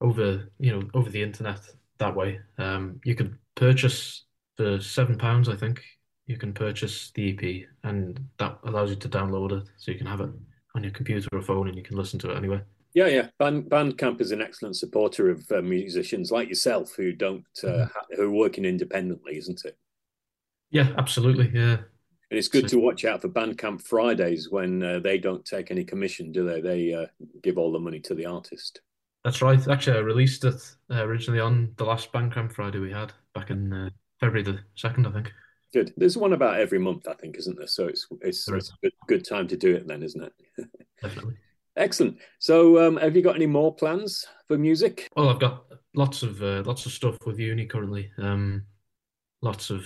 over, 0.00 0.48
you 0.60 0.70
know, 0.70 0.88
over 0.94 1.10
the 1.10 1.20
internet 1.20 1.58
that 1.98 2.14
way. 2.14 2.38
Um, 2.58 3.00
you 3.04 3.16
could 3.16 3.36
purchase 3.56 4.26
for 4.56 4.80
seven 4.80 5.18
pounds, 5.18 5.48
I 5.48 5.56
think. 5.56 5.82
You 6.28 6.36
can 6.36 6.52
purchase 6.52 7.10
the 7.16 7.32
EP, 7.32 7.66
and 7.82 8.20
that 8.38 8.60
allows 8.62 8.90
you 8.90 8.96
to 8.96 9.08
download 9.08 9.60
it, 9.60 9.68
so 9.76 9.90
you 9.90 9.98
can 9.98 10.06
have 10.06 10.20
it 10.20 10.30
on 10.76 10.84
your 10.84 10.92
computer 10.92 11.28
or 11.32 11.42
phone, 11.42 11.66
and 11.66 11.76
you 11.76 11.82
can 11.82 11.96
listen 11.96 12.20
to 12.20 12.30
it 12.30 12.36
anywhere. 12.36 12.64
Yeah, 12.96 13.08
yeah. 13.08 13.28
Band, 13.38 13.64
Bandcamp 13.66 14.22
is 14.22 14.32
an 14.32 14.40
excellent 14.40 14.74
supporter 14.74 15.28
of 15.28 15.44
uh, 15.52 15.60
musicians 15.60 16.30
like 16.32 16.48
yourself 16.48 16.94
who 16.96 17.12
don't 17.12 17.44
uh, 17.62 17.84
ha- 17.84 18.06
who 18.16 18.22
are 18.22 18.30
working 18.30 18.64
independently, 18.64 19.36
isn't 19.36 19.66
it? 19.66 19.76
Yeah, 20.70 20.94
absolutely. 20.96 21.50
Yeah, 21.54 21.76
And 22.30 22.38
it's 22.38 22.48
good 22.48 22.70
So- 22.70 22.78
to 22.78 22.82
watch 22.82 23.04
out 23.04 23.20
for 23.20 23.28
Bandcamp 23.28 23.82
Fridays 23.82 24.48
when 24.50 24.82
uh, 24.82 24.98
they 25.00 25.18
don't 25.18 25.44
take 25.44 25.70
any 25.70 25.84
commission, 25.84 26.32
do 26.32 26.46
they? 26.48 26.62
They 26.62 26.94
uh, 26.94 27.06
give 27.42 27.58
all 27.58 27.70
the 27.70 27.78
money 27.78 28.00
to 28.00 28.14
the 28.14 28.24
artist. 28.24 28.80
that's 29.24 29.42
right. 29.42 29.68
Actually, 29.68 29.98
I 29.98 30.00
released 30.00 30.44
it 30.44 30.60
uh, 30.90 31.04
originally 31.04 31.40
on 31.40 31.74
the 31.76 31.84
last 31.84 32.10
Bandcamp 32.12 32.50
Friday 32.52 32.78
we 32.78 32.92
had 32.92 33.12
back 33.34 33.50
in 33.50 33.72
uh, 33.74 33.90
February 34.20 34.42
the 34.42 34.60
second, 34.74 35.06
I 35.06 35.12
think. 35.12 35.32
Good. 35.74 35.92
There's 35.98 36.16
one 36.16 36.32
about 36.32 36.58
every 36.60 36.78
month, 36.78 37.06
I 37.06 37.12
think, 37.12 37.36
isn't 37.36 37.58
there? 37.58 37.66
So 37.66 37.88
it's 37.88 38.06
it's, 38.22 38.48
it's 38.48 38.70
a 38.70 38.74
good, 38.82 38.92
good 39.06 39.24
time 39.28 39.48
to 39.48 39.56
do 39.58 39.74
it 39.76 39.86
then, 39.86 40.02
isn't 40.02 40.22
it? 40.22 40.32
Definitely. 41.02 41.34
Excellent. 41.76 42.18
So, 42.38 42.86
um, 42.86 42.96
have 42.96 43.14
you 43.14 43.22
got 43.22 43.36
any 43.36 43.46
more 43.46 43.74
plans 43.74 44.26
for 44.48 44.56
music? 44.56 45.08
Well, 45.16 45.28
I've 45.28 45.40
got 45.40 45.64
lots 45.94 46.22
of 46.22 46.42
uh, 46.42 46.62
lots 46.64 46.86
of 46.86 46.92
stuff 46.92 47.16
with 47.26 47.38
uni 47.38 47.66
currently. 47.66 48.10
Um, 48.18 48.64
lots 49.42 49.70
of 49.70 49.84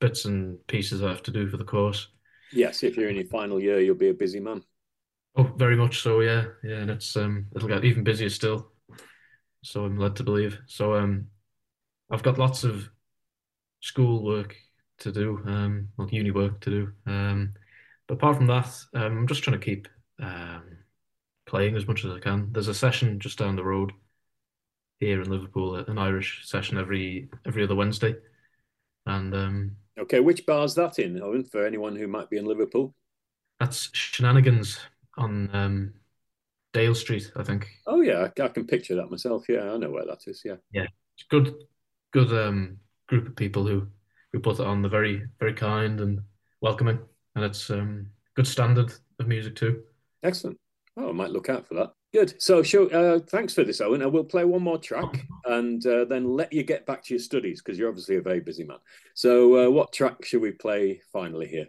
bits 0.00 0.24
and 0.24 0.64
pieces 0.66 1.02
I 1.02 1.08
have 1.08 1.22
to 1.24 1.30
do 1.30 1.48
for 1.48 1.56
the 1.56 1.64
course. 1.64 2.08
Yes, 2.52 2.82
if 2.82 2.96
you're 2.96 3.08
in 3.08 3.16
your 3.16 3.24
final 3.24 3.60
year, 3.60 3.80
you'll 3.80 3.94
be 3.94 4.10
a 4.10 4.14
busy 4.14 4.40
man. 4.40 4.62
Oh, 5.36 5.50
very 5.56 5.76
much 5.76 6.02
so. 6.02 6.20
Yeah, 6.20 6.44
yeah, 6.62 6.76
and 6.76 6.90
it's 6.90 7.16
um, 7.16 7.46
it'll 7.56 7.68
get 7.68 7.84
even 7.84 8.04
busier 8.04 8.30
still. 8.30 8.70
So 9.62 9.84
I'm 9.84 9.96
led 9.96 10.16
to 10.16 10.24
believe. 10.24 10.58
So 10.66 10.94
um, 10.94 11.28
I've 12.10 12.22
got 12.22 12.38
lots 12.38 12.64
of 12.64 12.88
school 13.80 14.24
work 14.24 14.56
to 14.98 15.12
do, 15.12 15.40
um, 15.46 15.88
well, 15.96 16.08
uni 16.10 16.30
work 16.30 16.60
to 16.60 16.70
do. 16.70 16.92
Um, 17.06 17.54
but 18.06 18.14
apart 18.14 18.36
from 18.36 18.46
that, 18.48 18.68
um, 18.94 19.18
I'm 19.18 19.26
just 19.26 19.42
trying 19.42 19.58
to 19.58 19.64
keep 19.64 19.88
um 20.22 20.78
playing 21.46 21.76
as 21.76 21.86
much 21.86 22.04
as 22.04 22.12
I 22.12 22.20
can. 22.20 22.50
There's 22.52 22.68
a 22.68 22.74
session 22.74 23.20
just 23.20 23.38
down 23.38 23.56
the 23.56 23.64
road 23.64 23.92
here 25.00 25.20
in 25.20 25.30
Liverpool, 25.30 25.76
an 25.76 25.98
Irish 25.98 26.42
session 26.48 26.78
every 26.78 27.28
every 27.44 27.64
other 27.64 27.74
Wednesday, 27.74 28.14
and 29.06 29.34
um, 29.34 29.76
Okay, 29.98 30.20
which 30.20 30.46
bar's 30.46 30.74
that 30.76 30.98
in, 30.98 31.20
Owen, 31.20 31.44
for 31.44 31.66
anyone 31.66 31.94
who 31.96 32.06
might 32.08 32.30
be 32.30 32.38
in 32.38 32.46
Liverpool? 32.46 32.94
that's 33.60 33.90
Shenanigans 33.92 34.78
on 35.18 35.54
um, 35.54 35.92
Dale 36.72 36.94
Street, 36.94 37.30
I 37.36 37.44
think. 37.44 37.68
Oh, 37.86 38.00
yeah, 38.00 38.28
I, 38.38 38.42
I 38.42 38.48
can 38.48 38.66
picture 38.66 38.94
that 38.96 39.10
myself. 39.10 39.48
Yeah, 39.48 39.72
I 39.72 39.76
know 39.76 39.90
where 39.90 40.06
that 40.06 40.26
is. 40.26 40.42
Yeah. 40.44 40.56
It's 40.72 41.26
good, 41.28 41.54
good 42.12 42.32
um, 42.32 42.78
group 43.06 43.28
of 43.28 43.36
people 43.36 43.66
who 43.66 43.86
who 44.32 44.40
put 44.40 44.58
it 44.58 44.66
on. 44.66 44.80
They're 44.80 44.90
very 44.90 45.26
very 45.38 45.52
kind 45.52 46.00
and 46.00 46.20
welcoming, 46.62 46.98
and 47.36 47.44
it's 47.44 47.70
um, 47.70 48.06
good 48.34 48.46
standard 48.46 48.92
of 49.20 49.28
music 49.28 49.56
too. 49.56 49.82
Excellent. 50.22 50.58
Oh, 50.96 51.08
I 51.08 51.12
might 51.12 51.30
look 51.30 51.48
out 51.48 51.66
for 51.66 51.74
that. 51.74 51.92
Good. 52.12 52.40
So, 52.42 52.62
show, 52.62 52.88
uh, 52.88 53.20
thanks 53.20 53.54
for 53.54 53.64
this, 53.64 53.80
Owen. 53.80 54.02
I 54.02 54.06
will 54.06 54.24
play 54.24 54.44
one 54.44 54.62
more 54.62 54.76
track 54.76 55.26
and 55.46 55.84
uh, 55.86 56.04
then 56.04 56.24
let 56.24 56.52
you 56.52 56.62
get 56.62 56.84
back 56.84 57.02
to 57.04 57.14
your 57.14 57.20
studies 57.20 57.62
because 57.62 57.78
you're 57.78 57.88
obviously 57.88 58.16
a 58.16 58.22
very 58.22 58.40
busy 58.40 58.64
man. 58.64 58.76
So, 59.14 59.66
uh, 59.66 59.70
what 59.70 59.92
track 59.92 60.22
should 60.24 60.42
we 60.42 60.52
play 60.52 61.00
finally 61.12 61.46
here? 61.46 61.66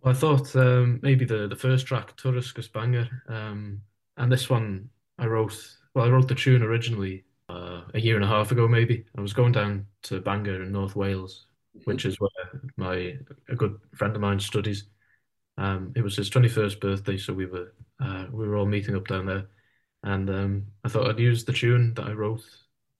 Well, 0.00 0.14
I 0.14 0.16
thought 0.16 0.54
um, 0.56 1.00
maybe 1.02 1.24
the 1.24 1.48
the 1.48 1.56
first 1.56 1.86
track, 1.86 2.16
Turrys 2.16 2.54
gys 2.54 2.72
Bangor, 2.72 3.08
um, 3.28 3.82
and 4.16 4.32
this 4.32 4.48
one 4.48 4.88
I 5.18 5.26
wrote. 5.26 5.54
Well, 5.94 6.06
I 6.06 6.08
wrote 6.08 6.28
the 6.28 6.34
tune 6.34 6.62
originally 6.62 7.24
uh, 7.48 7.82
a 7.94 8.00
year 8.00 8.14
and 8.14 8.24
a 8.24 8.28
half 8.28 8.52
ago, 8.52 8.68
maybe. 8.68 9.04
I 9.16 9.20
was 9.20 9.32
going 9.32 9.52
down 9.52 9.86
to 10.04 10.20
Bangor 10.20 10.62
in 10.62 10.72
North 10.72 10.96
Wales, 10.96 11.46
which 11.84 12.06
is 12.06 12.20
where 12.20 12.30
my 12.76 13.18
a 13.48 13.56
good 13.56 13.78
friend 13.94 14.14
of 14.14 14.22
mine 14.22 14.40
studies. 14.40 14.84
Um, 15.58 15.92
it 15.96 16.02
was 16.02 16.16
his 16.16 16.30
21st 16.30 16.80
birthday, 16.80 17.18
so 17.18 17.32
we 17.34 17.46
were 17.46 17.74
uh, 18.00 18.26
we 18.30 18.46
were 18.46 18.56
all 18.56 18.66
meeting 18.66 18.94
up 18.94 19.08
down 19.08 19.26
there, 19.26 19.46
and 20.04 20.30
um, 20.30 20.66
I 20.84 20.88
thought 20.88 21.10
I'd 21.10 21.18
use 21.18 21.44
the 21.44 21.52
tune 21.52 21.94
that 21.94 22.06
I 22.06 22.12
wrote 22.12 22.42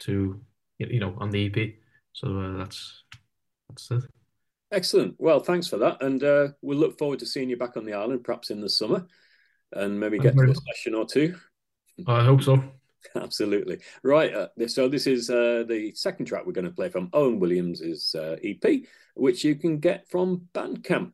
to 0.00 0.40
you 0.78 1.00
know 1.00 1.14
on 1.18 1.30
the 1.30 1.46
EP. 1.46 1.74
So 2.12 2.36
uh, 2.36 2.58
that's 2.58 3.04
that's 3.68 3.90
it. 3.92 4.02
Excellent. 4.72 5.14
Well, 5.18 5.40
thanks 5.40 5.66
for 5.66 5.78
that. 5.78 6.02
And 6.02 6.22
uh, 6.22 6.48
we'll 6.60 6.78
look 6.78 6.98
forward 6.98 7.20
to 7.20 7.26
seeing 7.26 7.48
you 7.48 7.56
back 7.56 7.76
on 7.76 7.84
the 7.84 7.94
island, 7.94 8.24
perhaps 8.24 8.50
in 8.50 8.60
the 8.60 8.68
summer, 8.68 9.06
and 9.72 9.98
maybe 9.98 10.18
get 10.18 10.36
to 10.36 10.50
a 10.50 10.54
session 10.54 10.94
or 10.94 11.06
two. 11.06 11.36
I 12.06 12.24
hope 12.24 12.42
so. 12.42 12.62
Absolutely. 13.14 13.78
Right. 14.02 14.34
Uh, 14.34 14.48
so 14.66 14.88
this 14.88 15.06
is 15.06 15.30
uh, 15.30 15.64
the 15.66 15.92
second 15.94 16.26
track 16.26 16.44
we're 16.44 16.52
going 16.52 16.66
to 16.66 16.70
play 16.70 16.90
from 16.90 17.08
Owen 17.12 17.38
Williams' 17.38 18.14
uh, 18.14 18.36
EP, 18.42 18.82
which 19.14 19.44
you 19.44 19.54
can 19.54 19.78
get 19.78 20.08
from 20.10 20.48
Bandcamp. 20.52 21.12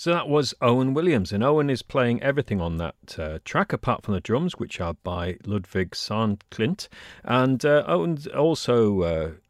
So 0.00 0.12
that 0.12 0.30
was 0.30 0.54
Owen 0.62 0.94
Williams, 0.94 1.30
and 1.30 1.44
Owen 1.44 1.68
is 1.68 1.82
playing 1.82 2.22
everything 2.22 2.58
on 2.58 2.78
that 2.78 3.18
uh, 3.18 3.38
track 3.44 3.70
apart 3.70 4.02
from 4.02 4.14
the 4.14 4.20
drums, 4.22 4.54
which 4.54 4.80
are 4.80 4.94
by 4.94 5.36
Ludwig 5.44 5.90
Sandklint. 5.90 6.88
And 7.22 7.62
uh, 7.66 7.84
Owen's 7.86 8.26
also 8.26 9.02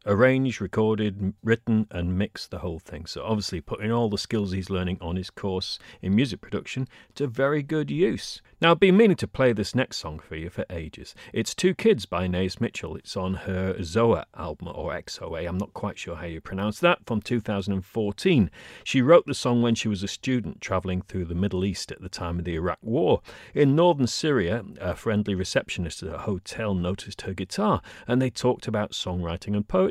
arranged, 0.05 0.61
recorded, 0.61 1.33
written, 1.43 1.87
and 1.91 2.17
mixed 2.17 2.51
the 2.51 2.59
whole 2.59 2.79
thing. 2.79 3.05
So 3.05 3.23
obviously 3.23 3.61
putting 3.61 3.91
all 3.91 4.09
the 4.09 4.17
skills 4.17 4.51
he's 4.51 4.69
learning 4.69 4.97
on 5.01 5.15
his 5.15 5.29
course 5.29 5.77
in 6.01 6.15
music 6.15 6.41
production 6.41 6.87
to 7.15 7.27
very 7.27 7.61
good 7.61 7.91
use. 7.91 8.41
Now, 8.61 8.71
I've 8.71 8.79
been 8.79 8.97
meaning 8.97 9.17
to 9.17 9.27
play 9.27 9.53
this 9.53 9.75
next 9.75 9.97
song 9.97 10.19
for 10.19 10.35
you 10.35 10.49
for 10.49 10.65
ages. 10.69 11.15
It's 11.33 11.55
Two 11.55 11.73
Kids 11.73 12.05
by 12.05 12.25
Anais 12.25 12.51
Mitchell. 12.59 12.95
It's 12.95 13.17
on 13.17 13.33
her 13.33 13.73
Zoa 13.79 14.25
album, 14.37 14.69
or 14.73 14.93
XOA, 14.93 15.47
I'm 15.47 15.57
not 15.57 15.73
quite 15.73 15.97
sure 15.97 16.15
how 16.15 16.25
you 16.25 16.41
pronounce 16.41 16.79
that, 16.79 16.99
from 17.05 17.21
2014. 17.21 18.51
She 18.83 19.01
wrote 19.01 19.25
the 19.25 19.33
song 19.33 19.61
when 19.61 19.75
she 19.75 19.87
was 19.87 20.03
a 20.03 20.07
student 20.07 20.61
travelling 20.61 21.01
through 21.01 21.25
the 21.25 21.35
Middle 21.35 21.65
East 21.65 21.91
at 21.91 22.01
the 22.01 22.09
time 22.09 22.39
of 22.39 22.45
the 22.45 22.55
Iraq 22.55 22.79
War. 22.81 23.21
In 23.53 23.75
northern 23.75 24.07
Syria, 24.07 24.63
a 24.79 24.95
friendly 24.95 25.33
receptionist 25.33 26.03
at 26.03 26.13
a 26.13 26.19
hotel 26.19 26.75
noticed 26.75 27.21
her 27.21 27.33
guitar, 27.33 27.81
and 28.07 28.21
they 28.21 28.29
talked 28.29 28.67
about 28.67 28.91
songwriting 28.91 29.55
and 29.55 29.67
poetry. 29.67 29.90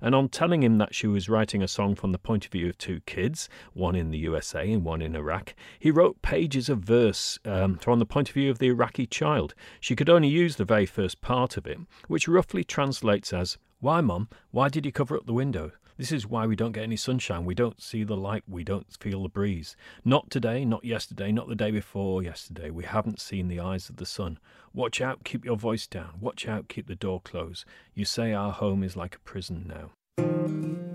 And 0.00 0.14
on 0.14 0.28
telling 0.28 0.62
him 0.62 0.78
that 0.78 0.94
she 0.94 1.06
was 1.06 1.28
writing 1.28 1.62
a 1.62 1.68
song 1.68 1.94
from 1.94 2.12
the 2.12 2.18
point 2.18 2.44
of 2.44 2.52
view 2.52 2.68
of 2.68 2.78
two 2.78 3.00
kids, 3.06 3.48
one 3.72 3.94
in 3.94 4.10
the 4.10 4.18
USA 4.18 4.70
and 4.70 4.84
one 4.84 5.02
in 5.02 5.14
Iraq, 5.14 5.54
he 5.78 5.90
wrote 5.90 6.22
pages 6.22 6.68
of 6.68 6.80
verse 6.80 7.38
um, 7.44 7.76
from 7.76 7.98
the 7.98 8.06
point 8.06 8.28
of 8.28 8.34
view 8.34 8.50
of 8.50 8.58
the 8.58 8.68
Iraqi 8.68 9.06
child. 9.06 9.54
She 9.80 9.96
could 9.96 10.10
only 10.10 10.28
use 10.28 10.56
the 10.56 10.64
very 10.64 10.86
first 10.86 11.20
part 11.20 11.56
of 11.56 11.66
it, 11.66 11.78
which 12.08 12.28
roughly 12.28 12.64
translates 12.64 13.32
as, 13.32 13.58
Why, 13.80 14.00
Mum? 14.00 14.28
Why 14.50 14.68
did 14.68 14.86
you 14.86 14.92
cover 14.92 15.16
up 15.16 15.26
the 15.26 15.32
window? 15.32 15.72
This 15.96 16.12
is 16.12 16.26
why 16.26 16.46
we 16.46 16.56
don't 16.56 16.72
get 16.72 16.82
any 16.82 16.96
sunshine. 16.96 17.44
We 17.44 17.54
don't 17.54 17.80
see 17.80 18.04
the 18.04 18.16
light. 18.16 18.44
We 18.46 18.64
don't 18.64 18.86
feel 19.00 19.22
the 19.22 19.28
breeze. 19.28 19.76
Not 20.04 20.30
today, 20.30 20.64
not 20.64 20.84
yesterday, 20.84 21.32
not 21.32 21.48
the 21.48 21.54
day 21.54 21.70
before 21.70 22.22
yesterday. 22.22 22.70
We 22.70 22.84
haven't 22.84 23.20
seen 23.20 23.48
the 23.48 23.60
eyes 23.60 23.88
of 23.88 23.96
the 23.96 24.06
sun. 24.06 24.38
Watch 24.74 25.00
out, 25.00 25.24
keep 25.24 25.44
your 25.44 25.56
voice 25.56 25.86
down. 25.86 26.18
Watch 26.20 26.46
out, 26.46 26.68
keep 26.68 26.86
the 26.86 26.94
door 26.94 27.20
closed. 27.22 27.64
You 27.94 28.04
say 28.04 28.32
our 28.32 28.52
home 28.52 28.82
is 28.82 28.96
like 28.96 29.14
a 29.14 29.20
prison 29.20 29.66
now. 29.66 30.85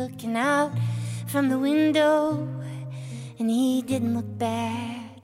Looking 0.00 0.34
out 0.34 0.72
from 1.26 1.50
the 1.50 1.58
window, 1.58 2.48
and 3.38 3.50
he 3.50 3.82
didn't 3.82 4.14
look 4.14 4.38
bad. 4.38 5.20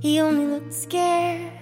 He 0.00 0.18
only 0.18 0.46
looked 0.46 0.72
scared. 0.72 1.52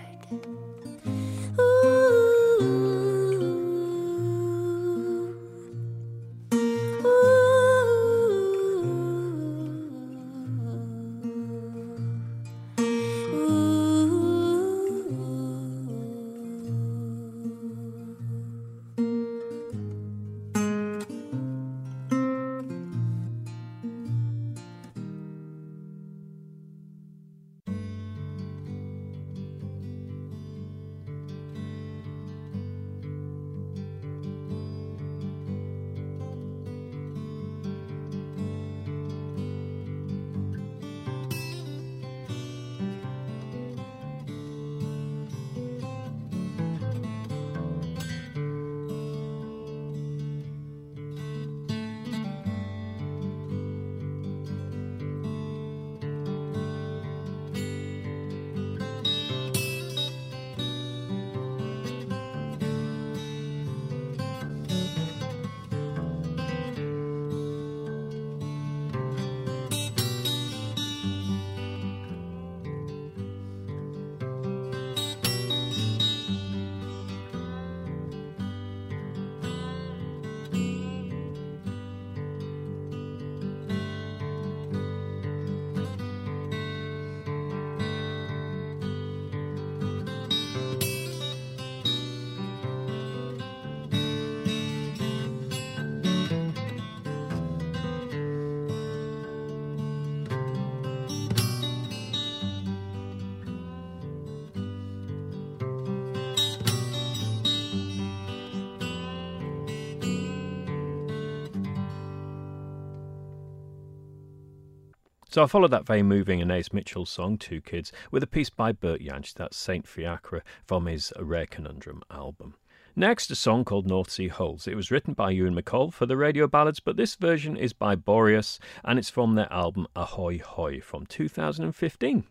So 115.36 115.42
I 115.42 115.46
followed 115.46 115.72
that 115.72 115.84
very 115.84 116.02
moving 116.02 116.40
Anais 116.40 116.72
Mitchell 116.72 117.04
song, 117.04 117.36
Two 117.36 117.60
Kids, 117.60 117.92
with 118.10 118.22
a 118.22 118.26
piece 118.26 118.48
by 118.48 118.72
Bert 118.72 119.02
Jansch, 119.02 119.34
that's 119.34 119.58
Saint 119.58 119.86
Fiacre, 119.86 120.42
from 120.64 120.86
his 120.86 121.12
Rare 121.20 121.44
Conundrum 121.44 122.02
album. 122.10 122.54
Next, 122.96 123.30
a 123.30 123.34
song 123.34 123.62
called 123.62 123.86
North 123.86 124.10
Sea 124.10 124.28
Holes. 124.28 124.66
It 124.66 124.76
was 124.76 124.90
written 124.90 125.12
by 125.12 125.32
Ewan 125.32 125.54
MacColl 125.54 125.92
for 125.92 126.06
the 126.06 126.16
radio 126.16 126.46
ballads, 126.46 126.80
but 126.80 126.96
this 126.96 127.16
version 127.16 127.54
is 127.54 127.74
by 127.74 127.94
Boreas 127.94 128.58
and 128.82 128.98
it's 128.98 129.10
from 129.10 129.34
their 129.34 129.52
album 129.52 129.86
Ahoy 129.94 130.38
Hoy 130.38 130.80
from 130.80 131.04
2015. 131.04 132.24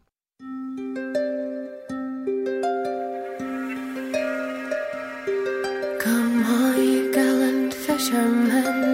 Come 6.00 6.44
on, 6.44 7.12
gallant 7.12 7.72
fishermen 7.72 8.85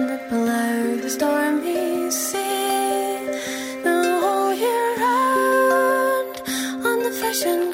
on 7.40 7.71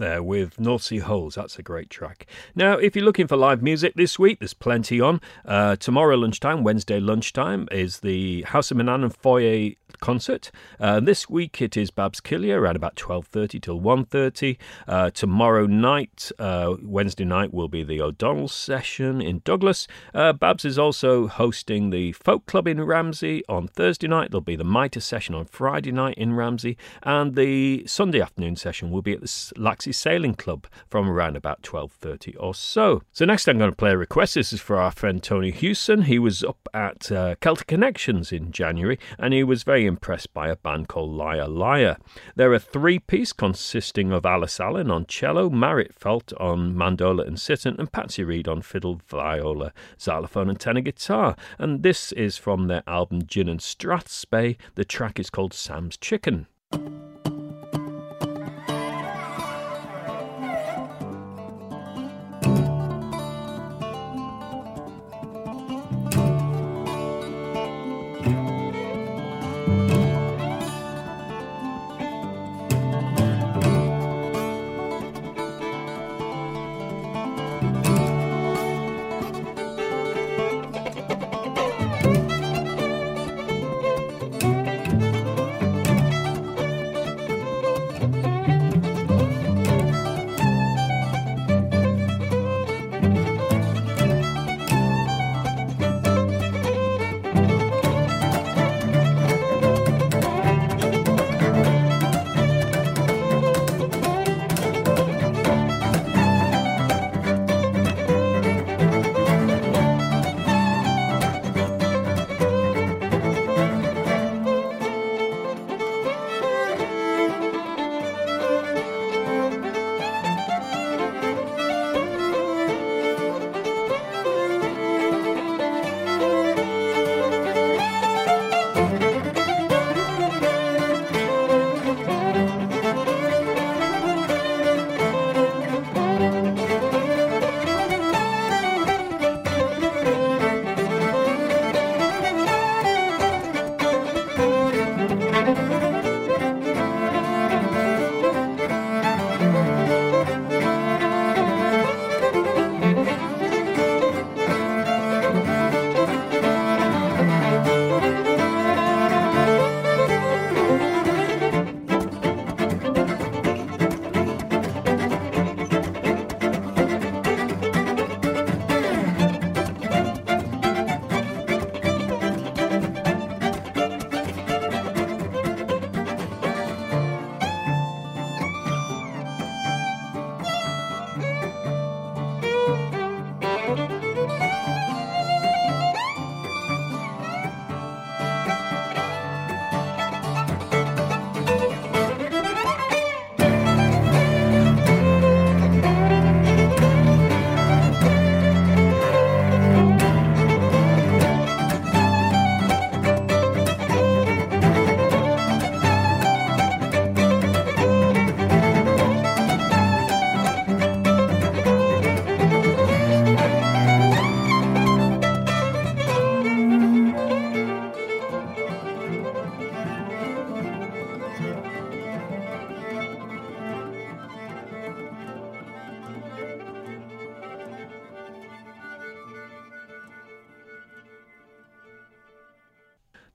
there 0.00 0.22
with 0.22 0.58
North 0.58 0.82
Sea 0.82 0.98
Holes. 0.98 1.36
That's 1.36 1.58
a 1.58 1.62
great 1.62 1.88
track. 1.90 2.26
Now, 2.56 2.72
if 2.72 2.96
you're 2.96 3.04
looking 3.04 3.28
for 3.28 3.36
live 3.36 3.62
music 3.62 3.94
this 3.94 4.18
week, 4.18 4.40
there's 4.40 4.54
plenty 4.54 5.00
on. 5.00 5.20
Uh, 5.44 5.76
tomorrow 5.76 6.16
lunchtime, 6.16 6.64
Wednesday 6.64 6.98
lunchtime, 6.98 7.68
is 7.70 8.00
the 8.00 8.42
House 8.42 8.72
of 8.72 8.78
Manannan 8.78 9.04
and 9.04 9.16
Foyer 9.16 9.74
concert. 10.00 10.50
Uh, 10.78 11.00
this 11.00 11.28
week 11.28 11.60
it 11.60 11.76
is 11.76 11.90
Babs 11.90 12.20
Killier 12.20 12.60
around 12.60 12.76
about 12.76 12.96
12.30 12.96 13.62
till 13.62 13.80
1.30. 13.80 14.56
Uh, 14.88 15.10
tomorrow 15.10 15.66
night, 15.66 16.30
uh, 16.38 16.76
Wednesday 16.82 17.24
night, 17.24 17.52
will 17.52 17.68
be 17.68 17.82
the 17.82 18.00
O'Donnell 18.00 18.48
session 18.48 19.20
in 19.20 19.42
Douglas. 19.44 19.86
Uh, 20.14 20.32
Babs 20.32 20.64
is 20.64 20.78
also 20.78 21.26
hosting 21.26 21.90
the 21.90 22.12
Folk 22.12 22.46
Club 22.46 22.66
in 22.66 22.82
Ramsey 22.82 23.44
on 23.48 23.68
Thursday 23.68 24.08
night. 24.08 24.30
There'll 24.30 24.40
be 24.40 24.56
the 24.56 24.64
Mitre 24.64 25.00
session 25.00 25.34
on 25.34 25.44
Friday 25.44 25.92
night 25.92 26.16
in 26.16 26.34
Ramsey. 26.34 26.76
And 27.02 27.34
the 27.34 27.86
Sunday 27.86 28.20
afternoon 28.20 28.56
session 28.56 28.90
will 28.90 29.02
be 29.02 29.12
at 29.12 29.20
the 29.20 29.26
Laxey 29.26 29.89
Sailing 29.92 30.34
Club 30.34 30.66
from 30.88 31.08
around 31.08 31.36
about 31.36 31.62
12.30 31.62 32.36
or 32.38 32.54
so. 32.54 33.02
So 33.12 33.24
next 33.24 33.48
I'm 33.48 33.58
going 33.58 33.70
to 33.70 33.76
play 33.76 33.92
a 33.92 33.96
request. 33.96 34.34
This 34.34 34.52
is 34.52 34.60
for 34.60 34.76
our 34.76 34.90
friend 34.90 35.22
Tony 35.22 35.50
Hewson. 35.50 36.02
He 36.02 36.18
was 36.18 36.42
up 36.42 36.68
at 36.72 37.10
uh, 37.10 37.34
Celtic 37.40 37.66
Connections 37.66 38.32
in 38.32 38.52
January 38.52 38.98
and 39.18 39.34
he 39.34 39.44
was 39.44 39.62
very 39.62 39.86
impressed 39.86 40.32
by 40.32 40.48
a 40.48 40.56
band 40.56 40.88
called 40.88 41.10
Liar 41.10 41.48
Liar. 41.48 41.96
They're 42.36 42.54
a 42.54 42.58
three-piece 42.58 43.32
consisting 43.32 44.12
of 44.12 44.26
Alice 44.26 44.60
Allen 44.60 44.90
on 44.90 45.06
cello, 45.06 45.50
Marit 45.50 45.98
Fält 45.98 46.32
on 46.40 46.74
mandola 46.74 47.26
and 47.26 47.40
sitar, 47.40 47.74
and 47.78 47.92
Patsy 47.92 48.24
Reid 48.24 48.48
on 48.48 48.62
fiddle, 48.62 49.00
viola, 49.08 49.72
xylophone 49.98 50.48
and 50.48 50.58
tenor 50.58 50.80
guitar. 50.80 51.36
And 51.58 51.82
this 51.82 52.12
is 52.12 52.36
from 52.36 52.66
their 52.66 52.82
album 52.86 53.26
Gin 53.26 53.48
and 53.48 53.60
Strathspey. 53.60 54.56
The 54.74 54.84
track 54.84 55.18
is 55.18 55.30
called 55.30 55.52
Sam's 55.52 55.96
Chicken. 55.96 56.46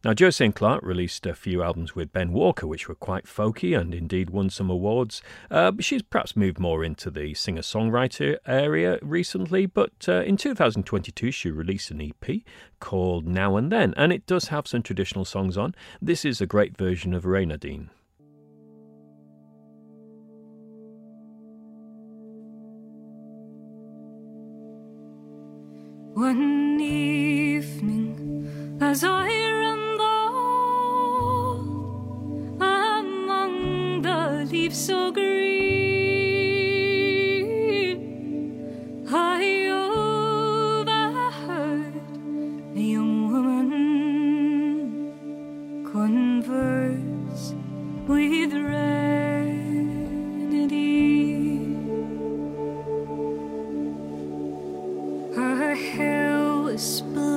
Now, 0.05 0.13
Josienne 0.13 0.53
Clarke 0.53 0.83
released 0.83 1.25
a 1.25 1.33
few 1.33 1.63
albums 1.63 1.95
with 1.95 2.13
Ben 2.13 2.31
Walker, 2.31 2.67
which 2.67 2.87
were 2.87 2.93
quite 2.93 3.25
folky 3.25 3.75
and 3.75 3.91
indeed 3.91 4.29
won 4.29 4.51
some 4.51 4.69
awards. 4.69 5.23
Uh, 5.49 5.71
she's 5.79 6.03
perhaps 6.03 6.35
moved 6.35 6.59
more 6.59 6.83
into 6.83 7.09
the 7.09 7.33
singer 7.33 7.63
songwriter 7.63 8.37
area 8.45 8.99
recently. 9.01 9.65
But 9.65 10.07
uh, 10.07 10.21
in 10.21 10.37
2022, 10.37 11.31
she 11.31 11.49
released 11.49 11.89
an 11.89 12.01
EP 12.01 12.41
called 12.79 13.25
Now 13.25 13.57
and 13.57 13.71
Then, 13.71 13.95
and 13.97 14.13
it 14.13 14.27
does 14.27 14.49
have 14.49 14.67
some 14.67 14.83
traditional 14.83 15.25
songs 15.25 15.57
on. 15.57 15.73
This 15.99 16.23
is 16.23 16.39
a 16.39 16.45
great 16.45 16.77
version 16.77 17.15
of 17.15 17.25
Reynardine. 17.25 17.89
One 26.13 26.79
evening, 26.79 28.77
as 28.79 29.03
I 29.03 29.45
leaves 34.65 34.85
so 34.87 35.11
green, 35.11 35.45
I 39.07 39.67
overheard 40.81 41.93
a 42.75 42.79
young 42.79 43.31
woman 43.31 44.33
converse 45.91 47.53
with 48.07 48.53
Reynardine. 48.53 49.75
Her 55.35 55.75
hair 55.75 56.39
was 56.63 57.01
black, 57.01 57.34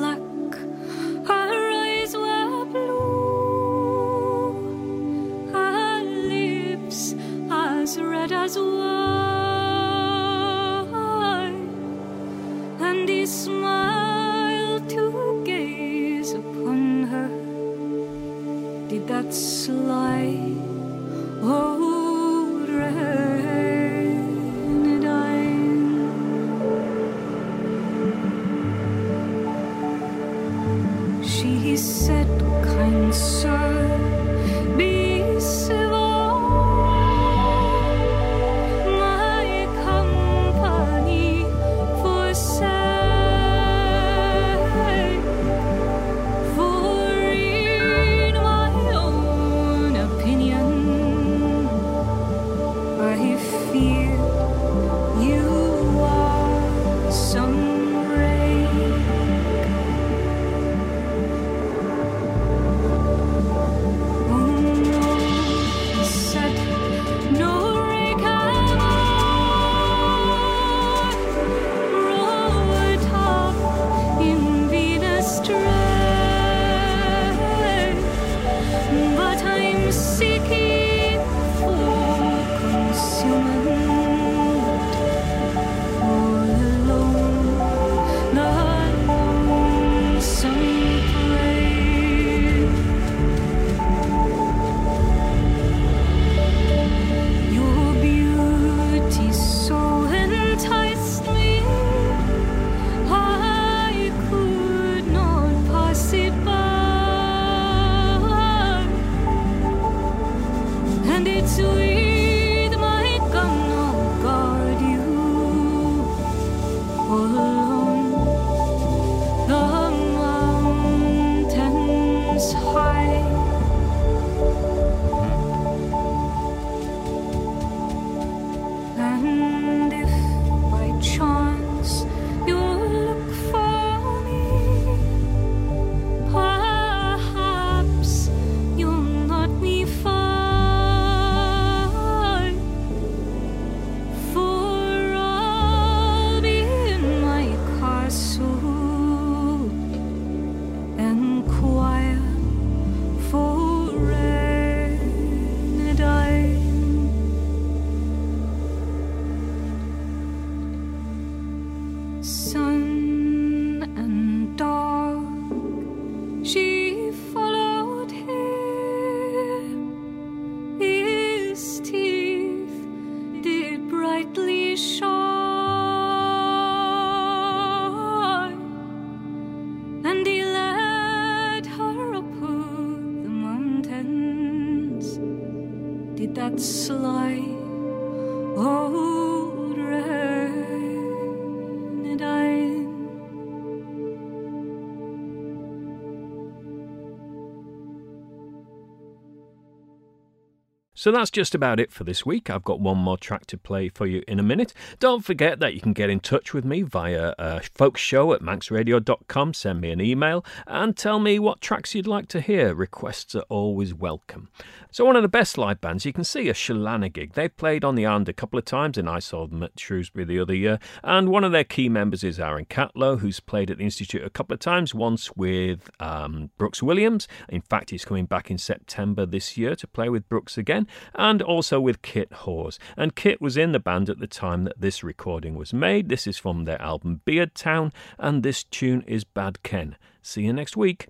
So 201.09 201.13
that's 201.13 201.31
just 201.31 201.55
about 201.55 201.81
it 201.81 201.91
for 201.91 202.05
this 202.05 202.27
week. 202.27 202.51
I've 202.51 202.65
got 202.65 202.81
one 202.81 202.99
more 202.99 203.17
track 203.17 203.47
to 203.47 203.57
play 203.57 203.89
for 203.89 204.07
you 204.07 204.23
in 204.29 204.39
a 204.39 204.43
minute. 204.43 204.75
Don't 205.01 205.25
forget 205.25 205.59
that 205.59 205.73
you 205.73 205.81
can 205.81 205.95
get 205.95 206.11
in 206.11 206.21
touch 206.21 206.53
with 206.53 206.67
me 206.67 206.83
via 206.83 207.29
uh, 207.39 207.61
folkshow 207.61 208.35
at 208.35 208.43
manxradio.com. 208.43 209.55
Send 209.55 209.81
me 209.81 209.91
an 209.91 210.03
email 210.03 210.45
and 210.67 210.95
tell 210.95 211.19
me 211.19 211.39
what 211.39 211.63
tracks 211.63 211.95
you'd 211.95 212.07
like 212.07 212.29
to 212.29 212.43
hear. 212.43 212.75
Requests 212.75 213.35
are 213.35 213.47
always 213.49 213.95
welcome. 213.95 214.51
So, 214.91 215.05
one 215.05 215.17
of 215.17 215.23
the 215.23 215.29
best 215.29 215.57
live 215.57 215.81
bands 215.81 216.05
you 216.05 216.13
can 216.13 216.25
see 216.25 216.49
is 216.49 216.57
Sheelanagig. 216.57 217.33
They 217.33 217.49
played 217.49 217.85
on 217.85 217.95
the 217.95 218.05
Arnd 218.05 218.29
a 218.29 218.33
couple 218.35 218.59
of 218.59 218.65
times, 218.65 218.99
and 218.99 219.09
I 219.09 219.19
saw 219.19 219.47
them 219.47 219.63
at 219.63 219.79
Shrewsbury 219.79 220.25
the 220.25 220.41
other 220.41 220.55
year. 220.55 220.79
And 221.05 221.29
one 221.29 221.45
of 221.45 221.53
their 221.53 221.65
key 221.65 221.89
members 221.89 222.25
is 222.25 222.41
Aaron 222.41 222.65
Catlow, 222.65 223.21
who's 223.21 223.41
played 223.41 223.71
at 223.71 223.79
the 223.79 223.85
Institute 223.85 224.25
a 224.25 224.31
couple 224.31 224.55
of 224.55 224.61
times, 224.61 224.95
once 224.95 225.35
with 225.37 225.91
um, 226.01 226.51
Brooks 226.59 226.83
Williams. 226.83 227.29
In 227.49 227.61
fact, 227.61 227.91
he's 227.91 228.05
coming 228.05 228.27
back 228.27 228.51
in 228.51 228.59
September 228.59 229.25
this 229.25 229.57
year 229.57 229.75
to 229.77 229.87
play 229.87 230.09
with 230.09 230.29
Brooks 230.29 230.59
again 230.59 230.87
and 231.15 231.43
also 231.43 231.81
with 231.81 232.03
Kit 232.03 232.33
Hawes. 232.33 232.79
And 232.97 233.15
Kit 233.15 233.41
was 233.41 233.57
in 233.57 233.73
the 233.73 233.81
band 233.81 234.09
at 234.09 234.19
the 234.19 234.27
time 234.27 234.65
that 234.65 234.81
this 234.81 235.03
recording 235.03 235.55
was 235.57 235.73
made. 235.73 236.09
This 236.09 236.27
is 236.27 236.39
from 236.39 236.65
their 236.65 236.81
album 236.81 237.21
Beard 237.25 237.55
Town, 237.55 237.93
and 238.19 238.43
this 238.43 238.65
tune 238.65 239.03
is 239.07 239.25
Bad 239.25 239.63
Ken. 239.63 239.97
See 240.23 240.43
you 240.43 240.53
next 240.53 240.77
week. 240.77 241.09